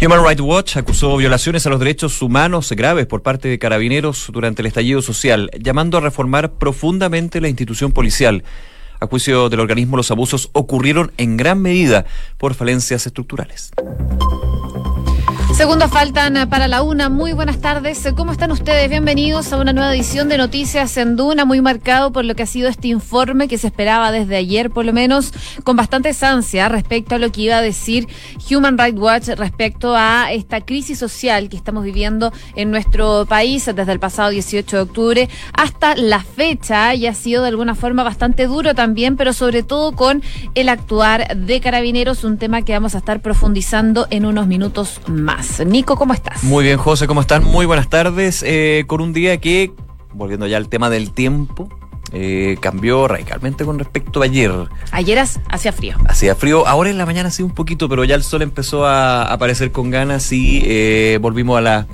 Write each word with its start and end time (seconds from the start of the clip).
Human 0.00 0.24
Rights 0.24 0.40
Watch 0.40 0.76
acusó 0.76 1.16
violaciones 1.16 1.66
a 1.66 1.70
los 1.70 1.78
derechos 1.78 2.22
humanos 2.22 2.72
graves 2.72 3.06
por 3.06 3.22
parte 3.22 3.48
de 3.48 3.58
carabineros 3.58 4.30
durante 4.32 4.62
el 4.62 4.66
estallido 4.66 5.02
social, 5.02 5.50
llamando 5.58 5.98
a 5.98 6.00
reformar 6.00 6.52
profundamente 6.52 7.40
la 7.40 7.48
institución 7.48 7.92
policial. 7.92 8.42
A 8.98 9.06
juicio 9.06 9.48
del 9.48 9.60
organismo, 9.60 9.96
los 9.96 10.10
abusos 10.10 10.50
ocurrieron 10.52 11.12
en 11.18 11.36
gran 11.36 11.60
medida 11.60 12.06
por 12.38 12.54
falencias 12.54 13.06
estructurales. 13.06 13.72
Segundos 15.62 15.92
faltan 15.92 16.48
para 16.48 16.66
la 16.66 16.82
una. 16.82 17.08
Muy 17.08 17.34
buenas 17.34 17.60
tardes. 17.60 18.08
¿Cómo 18.16 18.32
están 18.32 18.50
ustedes? 18.50 18.90
Bienvenidos 18.90 19.52
a 19.52 19.58
una 19.58 19.72
nueva 19.72 19.94
edición 19.94 20.28
de 20.28 20.36
Noticias 20.36 20.96
en 20.96 21.14
Duna, 21.14 21.44
muy 21.44 21.60
marcado 21.60 22.10
por 22.10 22.24
lo 22.24 22.34
que 22.34 22.42
ha 22.42 22.46
sido 22.46 22.68
este 22.68 22.88
informe 22.88 23.46
que 23.46 23.58
se 23.58 23.68
esperaba 23.68 24.10
desde 24.10 24.34
ayer, 24.34 24.70
por 24.70 24.84
lo 24.84 24.92
menos, 24.92 25.32
con 25.62 25.76
bastante 25.76 26.10
ansia 26.22 26.68
respecto 26.68 27.14
a 27.14 27.18
lo 27.18 27.30
que 27.30 27.42
iba 27.42 27.58
a 27.58 27.62
decir 27.62 28.08
Human 28.50 28.76
Rights 28.76 28.98
Watch 28.98 29.28
respecto 29.36 29.94
a 29.94 30.32
esta 30.32 30.62
crisis 30.62 30.98
social 30.98 31.48
que 31.48 31.56
estamos 31.56 31.84
viviendo 31.84 32.32
en 32.56 32.72
nuestro 32.72 33.24
país 33.26 33.64
desde 33.64 33.92
el 33.92 34.00
pasado 34.00 34.30
18 34.30 34.76
de 34.76 34.82
octubre 34.82 35.28
hasta 35.52 35.94
la 35.94 36.24
fecha 36.24 36.92
y 36.96 37.06
ha 37.06 37.14
sido 37.14 37.42
de 37.42 37.50
alguna 37.50 37.76
forma 37.76 38.02
bastante 38.02 38.48
duro 38.48 38.74
también, 38.74 39.16
pero 39.16 39.32
sobre 39.32 39.62
todo 39.62 39.92
con 39.92 40.24
el 40.56 40.68
actuar 40.68 41.36
de 41.36 41.60
carabineros, 41.60 42.24
un 42.24 42.36
tema 42.36 42.62
que 42.62 42.72
vamos 42.72 42.96
a 42.96 42.98
estar 42.98 43.20
profundizando 43.20 44.08
en 44.10 44.26
unos 44.26 44.48
minutos 44.48 45.00
más. 45.06 45.51
Nico, 45.60 45.96
¿cómo 45.96 46.14
estás? 46.14 46.42
Muy 46.44 46.64
bien, 46.64 46.78
José, 46.78 47.06
¿cómo 47.06 47.20
están? 47.20 47.44
Muy 47.44 47.66
buenas 47.66 47.88
tardes. 47.88 48.42
Eh, 48.46 48.84
con 48.86 49.00
un 49.00 49.12
día 49.12 49.38
que, 49.38 49.72
volviendo 50.14 50.46
ya 50.46 50.56
al 50.56 50.68
tema 50.68 50.88
del 50.88 51.12
tiempo, 51.12 51.68
eh, 52.12 52.56
cambió 52.60 53.06
radicalmente 53.06 53.64
con 53.64 53.78
respecto 53.78 54.22
a 54.22 54.24
ayer. 54.24 54.50
Ayer 54.90 55.18
hacía 55.48 55.72
frío. 55.72 55.96
Hacía 56.06 56.34
frío, 56.34 56.66
ahora 56.66 56.90
en 56.90 56.98
la 56.98 57.06
mañana 57.06 57.30
sí 57.30 57.42
un 57.42 57.50
poquito, 57.50 57.88
pero 57.88 58.04
ya 58.04 58.14
el 58.14 58.22
sol 58.22 58.42
empezó 58.42 58.86
a 58.86 59.24
aparecer 59.24 59.72
con 59.72 59.90
ganas 59.90 60.32
y 60.32 60.62
eh, 60.64 61.18
volvimos 61.20 61.58
a 61.58 61.60
la 61.60 61.86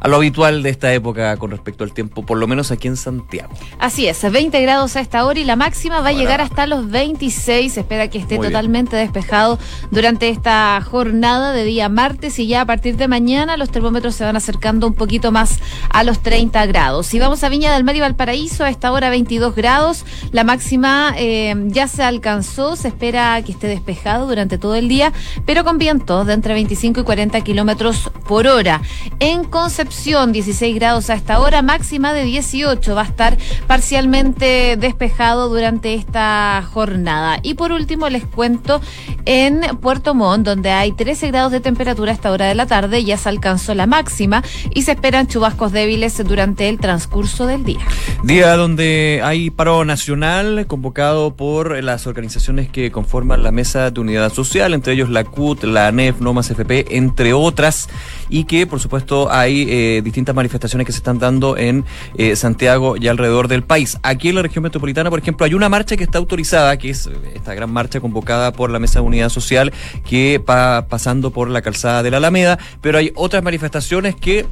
a 0.00 0.08
lo 0.08 0.16
habitual 0.16 0.62
de 0.62 0.70
esta 0.70 0.92
época 0.92 1.36
con 1.36 1.50
respecto 1.50 1.84
al 1.84 1.92
tiempo, 1.92 2.24
por 2.24 2.38
lo 2.38 2.46
menos 2.46 2.70
aquí 2.70 2.88
en 2.88 2.96
Santiago. 2.96 3.52
Así 3.78 4.06
es, 4.06 4.20
20 4.30 4.60
grados 4.62 4.96
a 4.96 5.00
esta 5.00 5.24
hora 5.24 5.38
y 5.38 5.44
la 5.44 5.56
máxima 5.56 6.00
va 6.00 6.10
a 6.10 6.12
llegar 6.12 6.40
hasta 6.40 6.66
los 6.66 6.90
26. 6.90 7.72
Se 7.72 7.80
espera 7.80 8.08
que 8.08 8.18
esté 8.18 8.38
totalmente 8.38 8.96
despejado 8.96 9.58
durante 9.90 10.28
esta 10.28 10.80
jornada 10.80 11.52
de 11.52 11.64
día 11.64 11.88
martes 11.88 12.38
y 12.38 12.46
ya 12.46 12.62
a 12.62 12.66
partir 12.66 12.96
de 12.96 13.08
mañana 13.08 13.56
los 13.56 13.70
termómetros 13.70 14.14
se 14.14 14.24
van 14.24 14.36
acercando 14.36 14.86
un 14.86 14.94
poquito 14.94 15.32
más 15.32 15.58
a 15.90 16.04
los 16.04 16.20
30 16.22 16.66
grados. 16.66 17.06
Si 17.06 17.18
vamos 17.18 17.42
a 17.44 17.48
Viña 17.48 17.72
del 17.72 17.84
Mar 17.84 17.96
y 17.96 18.00
Valparaíso, 18.00 18.64
a 18.64 18.70
esta 18.70 18.92
hora 18.92 19.10
22 19.10 19.54
grados, 19.54 20.04
la 20.32 20.44
máxima 20.44 21.14
eh, 21.16 21.54
ya 21.68 21.88
se 21.88 22.02
alcanzó, 22.02 22.76
se 22.76 22.88
espera 22.88 23.40
que 23.42 23.52
esté 23.52 23.66
despejado 23.66 24.26
durante 24.26 24.58
todo 24.58 24.74
el 24.74 24.88
día, 24.88 25.12
pero 25.44 25.64
con 25.64 25.78
vientos 25.78 26.26
de 26.26 26.34
entre 26.34 26.54
25 26.54 27.00
y 27.00 27.04
40 27.04 27.40
kilómetros 27.42 28.10
por 28.26 28.46
hora. 28.46 28.82
En 29.20 29.44
Concepción, 29.44 29.85
16 29.88 30.74
grados 30.74 31.10
a 31.10 31.14
esta 31.14 31.40
hora, 31.40 31.62
máxima 31.62 32.12
de 32.12 32.24
18. 32.24 32.94
Va 32.94 33.02
a 33.02 33.04
estar 33.04 33.36
parcialmente 33.66 34.76
despejado 34.76 35.48
durante 35.48 35.94
esta 35.94 36.62
jornada. 36.72 37.38
Y 37.42 37.54
por 37.54 37.72
último, 37.72 38.08
les 38.08 38.24
cuento 38.24 38.80
en 39.24 39.60
Puerto 39.80 40.14
Montt, 40.14 40.46
donde 40.46 40.70
hay 40.70 40.92
13 40.92 41.28
grados 41.28 41.52
de 41.52 41.60
temperatura 41.60 42.12
a 42.12 42.14
esta 42.14 42.30
hora 42.30 42.46
de 42.46 42.54
la 42.54 42.66
tarde, 42.66 43.04
ya 43.04 43.16
se 43.16 43.28
alcanzó 43.28 43.74
la 43.74 43.86
máxima 43.86 44.42
y 44.74 44.82
se 44.82 44.92
esperan 44.92 45.26
chubascos 45.26 45.72
débiles 45.72 46.16
durante 46.24 46.68
el 46.68 46.78
transcurso 46.78 47.46
del 47.46 47.64
día. 47.64 47.86
Día 48.22 48.56
donde 48.56 49.20
hay 49.22 49.50
paro 49.50 49.84
nacional 49.84 50.66
convocado 50.66 51.34
por 51.34 51.82
las 51.82 52.06
organizaciones 52.06 52.68
que 52.68 52.90
conforman 52.90 53.42
la 53.42 53.52
Mesa 53.52 53.90
de 53.90 54.00
Unidad 54.00 54.32
Social, 54.32 54.74
entre 54.74 54.94
ellos 54.94 55.10
la 55.10 55.24
CUT, 55.24 55.64
la 55.64 55.88
ANEF, 55.88 56.20
NOMAS 56.20 56.50
FP, 56.50 56.96
entre 56.96 57.32
otras, 57.32 57.88
y 58.28 58.44
que 58.44 58.66
por 58.66 58.80
supuesto 58.80 59.30
hay 59.30 59.66
eh, 59.68 60.02
distintas 60.02 60.34
manifestaciones 60.34 60.86
que 60.86 60.92
se 60.92 60.98
están 60.98 61.18
dando 61.18 61.56
en 61.56 61.84
eh, 62.16 62.36
Santiago 62.36 62.96
y 62.96 63.08
alrededor 63.08 63.48
del 63.48 63.62
país. 63.62 63.98
Aquí 64.02 64.28
en 64.28 64.36
la 64.36 64.42
región 64.42 64.62
metropolitana, 64.62 65.10
por 65.10 65.18
ejemplo, 65.18 65.46
hay 65.46 65.54
una 65.54 65.68
marcha 65.68 65.96
que 65.96 66.04
está 66.04 66.18
autorizada, 66.18 66.76
que 66.76 66.90
es 66.90 67.06
eh, 67.06 67.12
esta 67.34 67.54
gran 67.54 67.70
marcha 67.70 68.00
convocada 68.00 68.52
por 68.52 68.70
la 68.70 68.78
Mesa 68.78 69.00
de 69.00 69.06
Unidad 69.06 69.28
Social, 69.28 69.72
que 70.08 70.38
va 70.38 70.86
pasando 70.88 71.30
por 71.30 71.50
la 71.50 71.62
calzada 71.62 72.02
de 72.02 72.10
la 72.10 72.18
Alameda, 72.18 72.58
pero 72.80 72.98
hay 72.98 73.12
otras 73.14 73.42
manifestaciones 73.42 74.14
que 74.14 74.46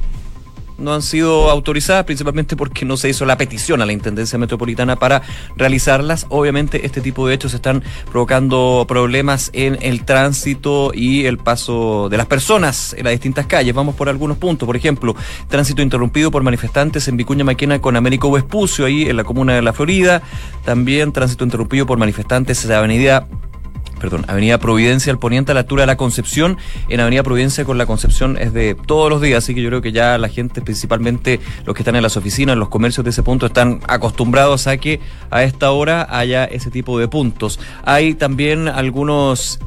no 0.77 0.93
han 0.93 1.01
sido 1.01 1.49
autorizadas, 1.49 2.05
principalmente 2.05 2.55
porque 2.55 2.85
no 2.85 2.97
se 2.97 3.09
hizo 3.09 3.25
la 3.25 3.37
petición 3.37 3.81
a 3.81 3.85
la 3.85 3.93
Intendencia 3.93 4.37
Metropolitana 4.37 4.95
para 4.95 5.21
realizarlas. 5.55 6.25
Obviamente 6.29 6.85
este 6.85 7.01
tipo 7.01 7.27
de 7.27 7.35
hechos 7.35 7.53
están 7.53 7.83
provocando 8.11 8.85
problemas 8.87 9.49
en 9.53 9.77
el 9.81 10.05
tránsito 10.05 10.91
y 10.93 11.25
el 11.25 11.37
paso 11.37 12.09
de 12.09 12.17
las 12.17 12.25
personas 12.25 12.93
en 12.97 13.05
las 13.05 13.11
distintas 13.11 13.45
calles. 13.45 13.73
Vamos 13.73 13.95
por 13.95 14.09
algunos 14.09 14.37
puntos. 14.37 14.65
Por 14.65 14.75
ejemplo, 14.75 15.15
tránsito 15.47 15.81
interrumpido 15.81 16.31
por 16.31 16.43
manifestantes 16.43 17.07
en 17.07 17.17
Vicuña 17.17 17.43
Maquena 17.43 17.79
con 17.79 17.95
Américo 17.95 18.31
Vespucio, 18.31 18.85
ahí 18.85 19.03
en 19.03 19.17
la 19.17 19.23
comuna 19.23 19.53
de 19.53 19.61
La 19.61 19.73
Florida. 19.73 20.21
También 20.63 21.11
tránsito 21.11 21.43
interrumpido 21.43 21.85
por 21.85 21.97
manifestantes 21.97 22.63
en 22.63 22.69
la 22.71 22.79
avenida 22.79 23.27
perdón, 24.05 24.25
Avenida 24.27 24.59
Providencia 24.59 25.11
al 25.11 25.17
poniente 25.17 25.51
a 25.51 25.55
la 25.55 25.61
altura 25.61 25.81
de 25.81 25.87
la 25.87 25.97
Concepción. 25.97 26.57
En 26.89 26.99
Avenida 26.99 27.23
Providencia 27.23 27.65
con 27.65 27.79
la 27.79 27.87
Concepción 27.87 28.37
es 28.37 28.53
de 28.53 28.75
todos 28.75 29.09
los 29.09 29.19
días, 29.19 29.43
así 29.43 29.55
que 29.55 29.63
yo 29.63 29.69
creo 29.69 29.81
que 29.81 29.91
ya 29.91 30.19
la 30.19 30.29
gente, 30.29 30.61
principalmente 30.61 31.39
los 31.65 31.75
que 31.75 31.81
están 31.81 31.95
en 31.95 32.03
las 32.03 32.15
oficinas, 32.15 32.53
en 32.53 32.59
los 32.59 32.69
comercios 32.69 33.03
de 33.03 33.09
ese 33.09 33.23
punto, 33.23 33.47
están 33.47 33.79
acostumbrados 33.87 34.67
a 34.67 34.77
que 34.77 34.99
a 35.31 35.43
esta 35.43 35.71
hora 35.71 36.07
haya 36.09 36.45
ese 36.45 36.69
tipo 36.69 36.99
de 36.99 37.07
puntos. 37.07 37.59
Hay 37.83 38.13
también 38.13 38.67
algunos 38.67 39.59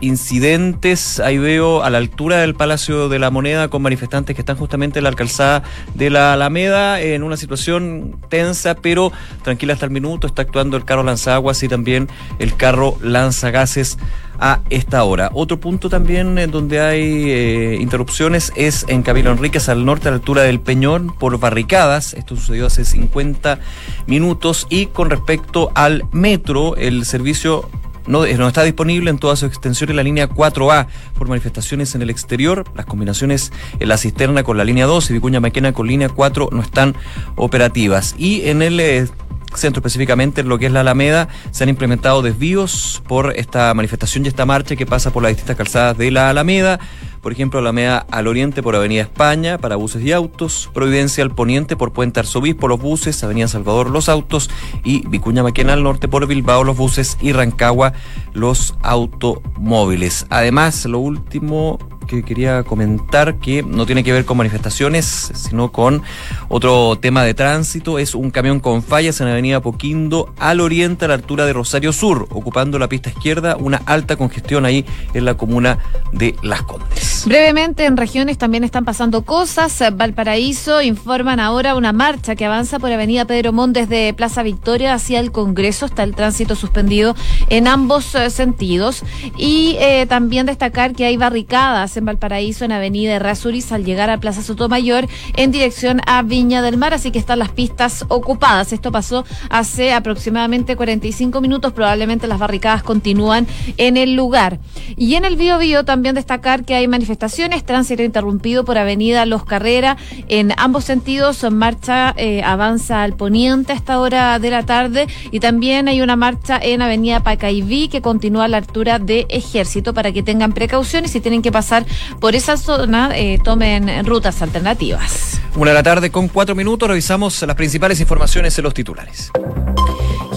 incidentes, 0.00 1.20
ahí 1.20 1.38
veo 1.38 1.82
a 1.82 1.90
la 1.90 1.98
altura 1.98 2.38
del 2.38 2.54
Palacio 2.54 3.08
de 3.08 3.18
la 3.18 3.30
Moneda 3.30 3.68
con 3.68 3.82
manifestantes 3.82 4.34
que 4.34 4.42
están 4.42 4.56
justamente 4.56 4.98
en 4.98 5.04
la 5.04 5.12
calzada 5.12 5.62
de 5.94 6.10
la 6.10 6.34
Alameda 6.34 7.00
en 7.00 7.22
una 7.22 7.36
situación 7.36 8.16
tensa, 8.28 8.74
pero 8.74 9.12
tranquila 9.42 9.72
hasta 9.72 9.86
el 9.86 9.92
minuto, 9.92 10.26
está 10.26 10.42
actuando 10.42 10.76
el 10.76 10.84
carro 10.84 11.02
lanzaguas 11.02 11.62
y 11.62 11.68
también 11.68 12.08
el 12.38 12.56
carro 12.56 12.98
lanzagases 13.00 13.98
a 14.38 14.60
esta 14.70 15.02
hora. 15.04 15.30
Otro 15.32 15.58
punto 15.58 15.88
también 15.88 16.38
en 16.38 16.50
donde 16.50 16.80
hay 16.80 17.30
eh, 17.30 17.78
interrupciones 17.80 18.52
es 18.56 18.84
en 18.88 19.02
Camilo 19.02 19.32
Enríquez 19.32 19.68
al 19.68 19.84
norte 19.84 20.08
a 20.08 20.10
la 20.10 20.18
altura 20.18 20.42
del 20.42 20.60
Peñón 20.60 21.14
por 21.14 21.38
barricadas. 21.38 22.14
Esto 22.14 22.36
sucedió 22.36 22.66
hace 22.66 22.84
50 22.84 23.58
minutos 24.06 24.66
y 24.68 24.86
con 24.86 25.10
respecto 25.10 25.70
al 25.74 26.04
metro, 26.12 26.76
el 26.76 27.04
servicio 27.04 27.68
no, 28.06 28.24
está 28.24 28.62
disponible 28.62 29.10
en 29.10 29.18
toda 29.18 29.36
su 29.36 29.46
extensión 29.46 29.90
en 29.90 29.96
la 29.96 30.02
línea 30.02 30.28
4A 30.28 30.86
por 31.18 31.28
manifestaciones 31.28 31.94
en 31.94 32.02
el 32.02 32.10
exterior. 32.10 32.64
Las 32.74 32.86
combinaciones 32.86 33.52
en 33.78 33.88
la 33.88 33.96
cisterna 33.96 34.42
con 34.42 34.56
la 34.56 34.64
línea 34.64 34.86
2 34.86 35.10
y 35.10 35.12
Vicuña 35.14 35.40
Maquena 35.40 35.72
con 35.72 35.86
línea 35.86 36.08
4 36.08 36.50
no 36.52 36.62
están 36.62 36.94
operativas. 37.36 38.14
Y 38.18 38.48
en 38.48 38.62
el 38.62 38.78
eh, 38.80 39.08
centro 39.54 39.80
específicamente 39.80 40.42
en 40.42 40.48
lo 40.48 40.58
que 40.58 40.66
es 40.66 40.72
la 40.72 40.80
Alameda 40.80 41.28
se 41.50 41.64
han 41.64 41.70
implementado 41.70 42.22
desvíos 42.22 43.02
por 43.08 43.32
esta 43.36 43.72
manifestación 43.74 44.24
y 44.24 44.28
esta 44.28 44.46
marcha 44.46 44.76
que 44.76 44.86
pasa 44.86 45.12
por 45.12 45.22
las 45.22 45.30
distintas 45.30 45.56
calzadas 45.56 45.98
de 45.98 46.10
la 46.10 46.30
Alameda 46.30 46.78
por 47.26 47.32
ejemplo, 47.32 47.58
Alameda 47.58 48.06
al 48.12 48.28
oriente 48.28 48.62
por 48.62 48.76
Avenida 48.76 49.02
España 49.02 49.58
para 49.58 49.74
buses 49.74 50.00
y 50.04 50.12
autos, 50.12 50.70
Providencia 50.72 51.24
al 51.24 51.34
poniente 51.34 51.74
por 51.74 51.92
Puente 51.92 52.20
Arzobispo 52.20 52.68
los 52.68 52.80
buses, 52.80 53.24
Avenida 53.24 53.48
Salvador 53.48 53.90
los 53.90 54.08
autos 54.08 54.48
y 54.84 55.04
Vicuña 55.08 55.42
Maquena 55.42 55.72
al 55.72 55.82
norte 55.82 56.06
por 56.06 56.24
Bilbao 56.28 56.62
los 56.62 56.76
buses 56.76 57.18
y 57.20 57.32
Rancagua 57.32 57.94
los 58.32 58.76
automóviles. 58.80 60.26
Además, 60.30 60.84
lo 60.84 61.00
último 61.00 61.80
que 62.06 62.22
quería 62.22 62.62
comentar 62.62 63.36
que 63.36 63.62
no 63.62 63.86
tiene 63.86 64.04
que 64.04 64.12
ver 64.12 64.24
con 64.24 64.36
manifestaciones, 64.36 65.32
sino 65.34 65.72
con 65.72 66.02
otro 66.48 66.96
tema 66.96 67.24
de 67.24 67.34
tránsito. 67.34 67.98
Es 67.98 68.14
un 68.14 68.30
camión 68.30 68.60
con 68.60 68.82
fallas 68.82 69.20
en 69.20 69.26
la 69.26 69.32
avenida 69.32 69.60
Poquindo 69.60 70.32
al 70.38 70.60
oriente 70.60 71.04
a 71.04 71.08
la 71.08 71.14
altura 71.14 71.46
de 71.46 71.52
Rosario 71.52 71.92
Sur, 71.92 72.28
ocupando 72.30 72.78
la 72.78 72.88
pista 72.88 73.10
izquierda, 73.10 73.56
una 73.56 73.82
alta 73.86 74.16
congestión 74.16 74.64
ahí 74.64 74.84
en 75.14 75.24
la 75.24 75.34
comuna 75.34 75.78
de 76.12 76.36
Las 76.42 76.62
Condes. 76.62 77.24
Brevemente, 77.26 77.84
en 77.84 77.96
regiones 77.96 78.38
también 78.38 78.62
están 78.62 78.84
pasando 78.84 79.22
cosas. 79.22 79.82
Valparaíso 79.94 80.80
informan 80.82 81.40
ahora 81.40 81.74
una 81.74 81.92
marcha 81.92 82.36
que 82.36 82.44
avanza 82.44 82.78
por 82.78 82.92
avenida 82.92 83.24
Pedro 83.24 83.52
Montt 83.52 83.74
desde 83.74 84.14
Plaza 84.14 84.42
Victoria 84.42 84.94
hacia 84.94 85.18
el 85.20 85.32
Congreso. 85.32 85.86
Está 85.86 86.04
el 86.04 86.14
tránsito 86.14 86.54
suspendido 86.54 87.16
en 87.48 87.66
ambos 87.66 88.14
eh, 88.14 88.30
sentidos. 88.30 89.02
Y 89.36 89.76
eh, 89.80 90.06
también 90.08 90.46
destacar 90.46 90.94
que 90.94 91.04
hay 91.04 91.16
barricadas 91.16 91.95
en 91.96 92.04
Valparaíso, 92.04 92.64
en 92.64 92.72
Avenida 92.72 93.14
Errázuriz, 93.14 93.72
al 93.72 93.84
llegar 93.84 94.10
a 94.10 94.18
Plaza 94.18 94.42
Sotomayor, 94.42 95.08
en 95.36 95.50
dirección 95.50 96.00
a 96.06 96.22
Viña 96.22 96.62
del 96.62 96.76
Mar, 96.76 96.94
así 96.94 97.10
que 97.10 97.18
están 97.18 97.38
las 97.38 97.50
pistas 97.50 98.04
ocupadas. 98.08 98.72
Esto 98.72 98.92
pasó 98.92 99.24
hace 99.50 99.92
aproximadamente 99.92 100.76
45 100.76 101.40
minutos, 101.40 101.72
probablemente 101.72 102.26
las 102.26 102.38
barricadas 102.38 102.82
continúan 102.82 103.46
en 103.76 103.96
el 103.96 104.14
lugar. 104.14 104.58
Y 104.96 105.14
en 105.14 105.24
el 105.24 105.36
Bío 105.36 105.58
Bío 105.58 105.84
también 105.84 106.14
destacar 106.14 106.64
que 106.64 106.74
hay 106.74 106.88
manifestaciones, 106.88 107.64
tránsito 107.64 108.02
interrumpido 108.02 108.64
por 108.64 108.78
Avenida 108.78 109.26
Los 109.26 109.44
Carrera. 109.44 109.96
En 110.28 110.52
ambos 110.56 110.84
sentidos, 110.84 111.42
en 111.44 111.56
marcha 111.56 112.14
eh, 112.16 112.42
avanza 112.42 113.02
al 113.02 113.14
poniente 113.14 113.72
a 113.72 113.76
esta 113.76 114.00
hora 114.00 114.38
de 114.38 114.50
la 114.50 114.64
tarde. 114.64 115.06
Y 115.30 115.40
también 115.40 115.88
hay 115.88 116.00
una 116.02 116.16
marcha 116.16 116.58
en 116.60 116.82
Avenida 116.82 117.22
Pacaibí 117.22 117.88
que 117.88 118.02
continúa 118.02 118.44
a 118.44 118.48
la 118.48 118.58
altura 118.58 118.98
de 118.98 119.26
Ejército. 119.28 119.94
Para 119.94 120.12
que 120.12 120.22
tengan 120.22 120.52
precauciones 120.52 121.14
y 121.14 121.20
tienen 121.20 121.42
que 121.42 121.52
pasar 121.52 121.85
por 122.20 122.34
esa 122.34 122.56
zona, 122.56 123.10
eh, 123.16 123.38
tomen 123.42 124.04
rutas 124.04 124.42
alternativas. 124.42 125.40
Una 125.56 125.70
de 125.70 125.74
la 125.74 125.82
tarde 125.82 126.10
con 126.10 126.28
cuatro 126.28 126.54
minutos, 126.54 126.88
revisamos 126.88 127.40
las 127.42 127.56
principales 127.56 128.00
informaciones 128.00 128.56
en 128.58 128.64
los 128.64 128.74
titulares. 128.74 129.32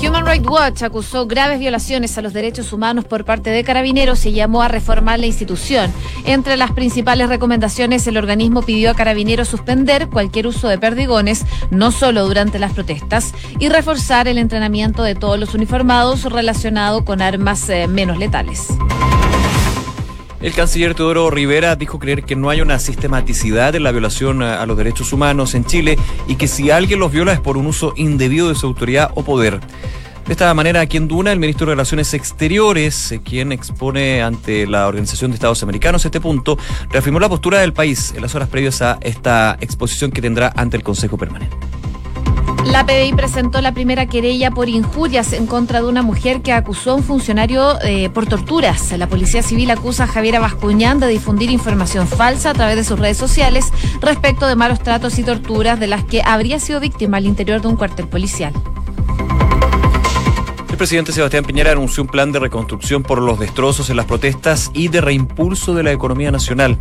Human 0.02 0.26
Rights 0.26 0.48
Watch 0.48 0.84
acusó 0.84 1.28
graves 1.28 1.60
violaciones 1.60 2.18
a 2.18 2.22
los 2.22 2.32
derechos 2.32 2.72
humanos 2.72 3.04
por 3.04 3.26
parte 3.26 3.50
de 3.50 3.66
carabineros 3.66 4.26
y 4.26 4.32
llamó 4.32 4.62
a 4.62 4.70
reformar 4.70 5.20
la 5.20 5.26
institución. 5.26 5.92
Entre 6.24 6.56
las 6.56 6.72
principales 6.72 7.28
recomendaciones, 7.28 8.08
el 8.08 8.16
organismo 8.16 8.62
pidió 8.62 8.92
a 8.92 8.94
carabineros 8.94 9.50
suspender 9.50 10.08
cualquier 10.08 10.48
uso 10.48 10.70
de 10.70 10.78
perdigones, 10.78 11.46
no 11.70 11.92
solo 11.92 12.26
durante 12.26 12.60
las 12.60 12.72
protestas, 12.72 13.34
y 13.60 13.68
reforzar 13.68 14.30
el 14.30 14.38
entrenamiento 14.38 15.04
de 15.04 15.16
todos 15.16 15.38
los 15.38 15.54
uniformados 15.54 16.24
relacionado 16.24 17.04
con 17.04 17.22
armas 17.22 17.68
eh, 17.68 17.88
menos 17.88 18.18
letales. 18.18 18.68
El 20.42 20.54
canciller 20.54 20.96
Teodoro 20.96 21.30
Rivera 21.30 21.76
dijo 21.76 22.00
creer 22.00 22.24
que 22.24 22.38
no 22.38 22.50
hay 22.50 22.62
una 22.62 22.80
sistematicidad 22.80 23.76
en 23.76 23.84
la 23.84 23.92
violación 23.92 24.42
a 24.42 24.66
los 24.66 24.78
derechos 24.78 25.12
humanos 25.12 25.54
en 25.54 25.66
Chile 25.66 25.98
y 26.28 26.36
que 26.36 26.48
si 26.48 26.72
alguien 26.72 27.00
los 27.00 27.12
viola 27.12 27.34
es 27.34 27.42
por 27.42 27.58
un 27.58 27.68
uso 27.68 27.94
indebido 27.98 28.48
de 28.48 28.56
su 28.56 28.66
autoridad 28.66 29.12
o 29.16 29.24
poder. 29.24 29.60
De 30.30 30.34
esta 30.34 30.54
manera, 30.54 30.82
aquí 30.82 30.96
en 30.96 31.08
Duna, 31.08 31.32
el 31.32 31.40
ministro 31.40 31.66
de 31.66 31.72
Relaciones 31.72 32.14
Exteriores, 32.14 33.12
eh, 33.12 33.20
quien 33.24 33.52
expone 33.52 34.22
ante 34.22 34.68
la 34.68 34.88
Organización 34.88 35.32
de 35.32 35.36
Estados 35.36 35.64
Americanos 35.64 36.06
este 36.06 36.22
punto, 36.22 36.56
reafirmó 36.92 37.20
la 37.20 37.28
postura 37.28 37.60
del 37.60 37.74
país 37.74 38.14
en 38.16 38.22
las 38.22 38.36
horas 38.36 38.48
previas 38.48 38.82
a 38.84 39.00
esta 39.02 39.58
exposición 39.60 40.12
que 40.12 40.22
tendrá 40.22 40.54
ante 40.56 40.78
el 40.78 40.84
Consejo 40.84 41.18
Permanente. 41.18 41.58
La 42.72 42.86
PDI 42.86 43.14
presentó 43.14 43.62
la 43.62 43.74
primera 43.74 44.06
querella 44.06 44.52
por 44.52 44.70
injurias 44.70 45.34
en 45.34 45.48
contra 45.48 45.82
de 45.82 45.88
una 45.88 46.04
mujer 46.04 46.42
que 46.44 46.54
acusó 46.54 46.92
a 46.92 46.96
un 46.96 47.04
funcionario 47.04 47.82
eh, 47.82 48.12
por 48.12 48.28
torturas. 48.28 48.92
La 48.92 49.08
Policía 49.08 49.42
Civil 49.42 49.72
acusa 49.72 50.04
a 50.04 50.08
Javiera 50.08 50.40
Bascuñán 50.40 51.00
de 51.00 51.08
difundir 51.08 51.50
información 51.50 52.08
falsa 52.08 52.52
a 52.52 52.54
través 52.54 52.76
de 52.76 52.84
sus 52.84 53.00
redes 53.00 53.18
sociales 53.18 53.74
respecto 54.02 54.46
de 54.46 54.56
malos 54.56 54.80
tratos 54.84 55.18
y 55.18 55.24
torturas 55.24 55.80
de 55.80 55.88
las 55.88 56.04
que 56.04 56.22
habría 56.22 56.60
sido 56.60 56.80
víctima 56.80 57.18
al 57.18 57.26
interior 57.26 57.60
de 57.60 57.70
un 57.70 57.76
cuartel 57.76 58.08
policial. 58.08 58.54
Presidente 60.80 61.12
Sebastián 61.12 61.44
Piñera 61.44 61.74
anunció 61.74 62.04
un 62.04 62.08
plan 62.08 62.32
de 62.32 62.40
reconstrucción 62.40 63.04
por 63.04 63.22
los 63.22 63.38
destrozos 63.38 63.90
en 63.90 63.98
las 63.98 64.06
protestas 64.06 64.72
y 64.74 64.88
de 64.88 65.02
reimpulso 65.02 65.76
de 65.76 65.84
la 65.84 65.92
economía 65.92 66.32
nacional. 66.32 66.78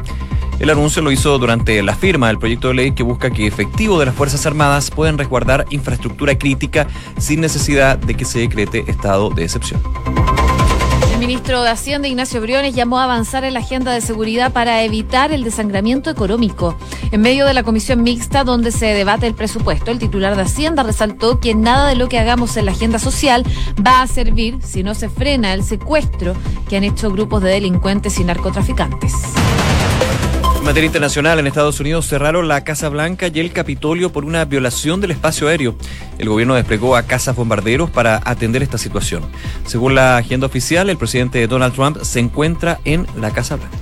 El 0.61 0.71
anuncio 0.71 1.03
lo 1.03 1.11
hizo 1.11 1.37
durante 1.37 1.83
la 1.83 1.97
firma 1.97 2.29
del 2.29 2.39
proyecto 2.39 2.69
de 2.69 2.75
ley 2.75 2.93
que 2.93 3.03
busca 3.03 3.33
que 3.33 3.49
efectivos 3.49 3.99
de 3.99 4.06
las 4.06 4.15
Fuerzas 4.15 4.47
Armadas 4.47 4.93
puedan 4.93 5.19
resguardar 5.19 5.67
infraestructura 5.71 6.39
crítica 6.39 6.87
sin 7.19 7.41
necesidad 7.41 7.99
de 7.99 8.15
que 8.15 8.25
se 8.25 8.39
decrete 8.39 8.85
estado 8.87 9.31
de 9.31 9.43
excepción. 9.43 9.83
El 11.19 11.26
ministro 11.26 11.65
de 11.65 11.70
Hacienda, 11.70 12.06
Ignacio 12.06 12.41
Briones, 12.41 12.76
llamó 12.76 13.00
a 13.00 13.05
avanzar 13.05 13.43
en 13.43 13.55
la 13.55 13.59
agenda 13.59 13.91
de 13.91 14.00
seguridad 14.00 14.53
para 14.53 14.85
evitar 14.85 15.32
el 15.32 15.43
desangramiento 15.43 16.11
económico. 16.11 16.76
En 17.11 17.23
medio 17.23 17.44
de 17.44 17.55
la 17.55 17.65
comisión 17.65 18.05
mixta 18.05 18.44
donde 18.44 18.70
se 18.70 18.87
debate 18.87 19.26
el 19.26 19.35
presupuesto, 19.35 19.91
el 19.91 19.99
titular 19.99 20.37
de 20.37 20.43
Hacienda 20.43 20.85
resaltó 20.85 21.41
que 21.41 21.56
nada 21.56 21.88
de 21.88 21.97
lo 21.97 22.09
que 22.09 22.20
hagamos 22.20 22.56
en 22.56 22.67
la 22.67 22.70
agenda 22.70 23.00
social 23.00 23.43
va 23.85 24.00
a 24.00 24.06
servir 24.06 24.59
si 24.62 24.85
no 24.85 24.94
se 24.94 25.09
frena 25.09 25.55
el 25.55 25.65
secuestro 25.65 26.35
que 26.69 26.76
han 26.76 26.85
hecho 26.85 27.11
grupos 27.11 27.43
de 27.43 27.50
delincuentes 27.50 28.21
y 28.21 28.25
narcotraficantes. 28.25 29.12
Materia 30.69 30.88
internacional, 30.88 31.38
en 31.38 31.47
Estados 31.47 31.81
Unidos 31.81 32.06
cerraron 32.06 32.47
la 32.47 32.62
Casa 32.62 32.91
Blanca 32.91 33.29
y 33.32 33.41
el 33.41 33.53
Capitolio 33.53 34.12
por 34.12 34.26
una 34.26 34.44
violación 34.44 35.00
del 35.00 35.12
espacio 35.12 35.49
aéreo. 35.49 35.75
El 36.19 36.29
gobierno 36.29 36.56
desplegó 36.56 36.94
a 36.94 37.05
casas 37.05 37.35
bombarderos 37.35 37.88
para 37.88 38.20
atender 38.23 38.62
esta 38.62 38.76
situación. 38.76 39.25
Según 39.65 39.94
la 39.94 40.19
agenda 40.19 40.47
oficial, 40.47 40.91
el 40.91 40.99
presidente 40.99 41.47
Donald 41.47 41.73
Trump 41.75 42.03
se 42.03 42.20
encuentra 42.20 42.81
en 42.85 43.06
la 43.17 43.31
Casa 43.31 43.56
Blanca. 43.56 43.79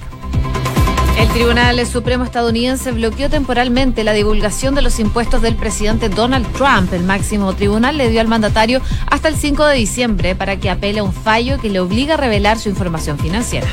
El 1.18 1.28
Tribunal 1.30 1.84
Supremo 1.88 2.22
estadounidense 2.22 2.92
bloqueó 2.92 3.28
temporalmente 3.28 4.04
la 4.04 4.12
divulgación 4.12 4.76
de 4.76 4.82
los 4.82 5.00
impuestos 5.00 5.42
del 5.42 5.56
presidente 5.56 6.08
Donald 6.08 6.46
Trump. 6.52 6.92
El 6.92 7.02
máximo 7.02 7.52
tribunal 7.54 7.98
le 7.98 8.10
dio 8.10 8.20
al 8.20 8.28
mandatario 8.28 8.80
hasta 9.10 9.26
el 9.26 9.34
5 9.34 9.64
de 9.64 9.74
diciembre 9.74 10.36
para 10.36 10.60
que 10.60 10.70
apele 10.70 11.00
a 11.00 11.02
un 11.02 11.12
fallo 11.12 11.58
que 11.58 11.68
le 11.68 11.80
obliga 11.80 12.14
a 12.14 12.16
revelar 12.16 12.60
su 12.60 12.68
información 12.68 13.18
financiera. 13.18 13.66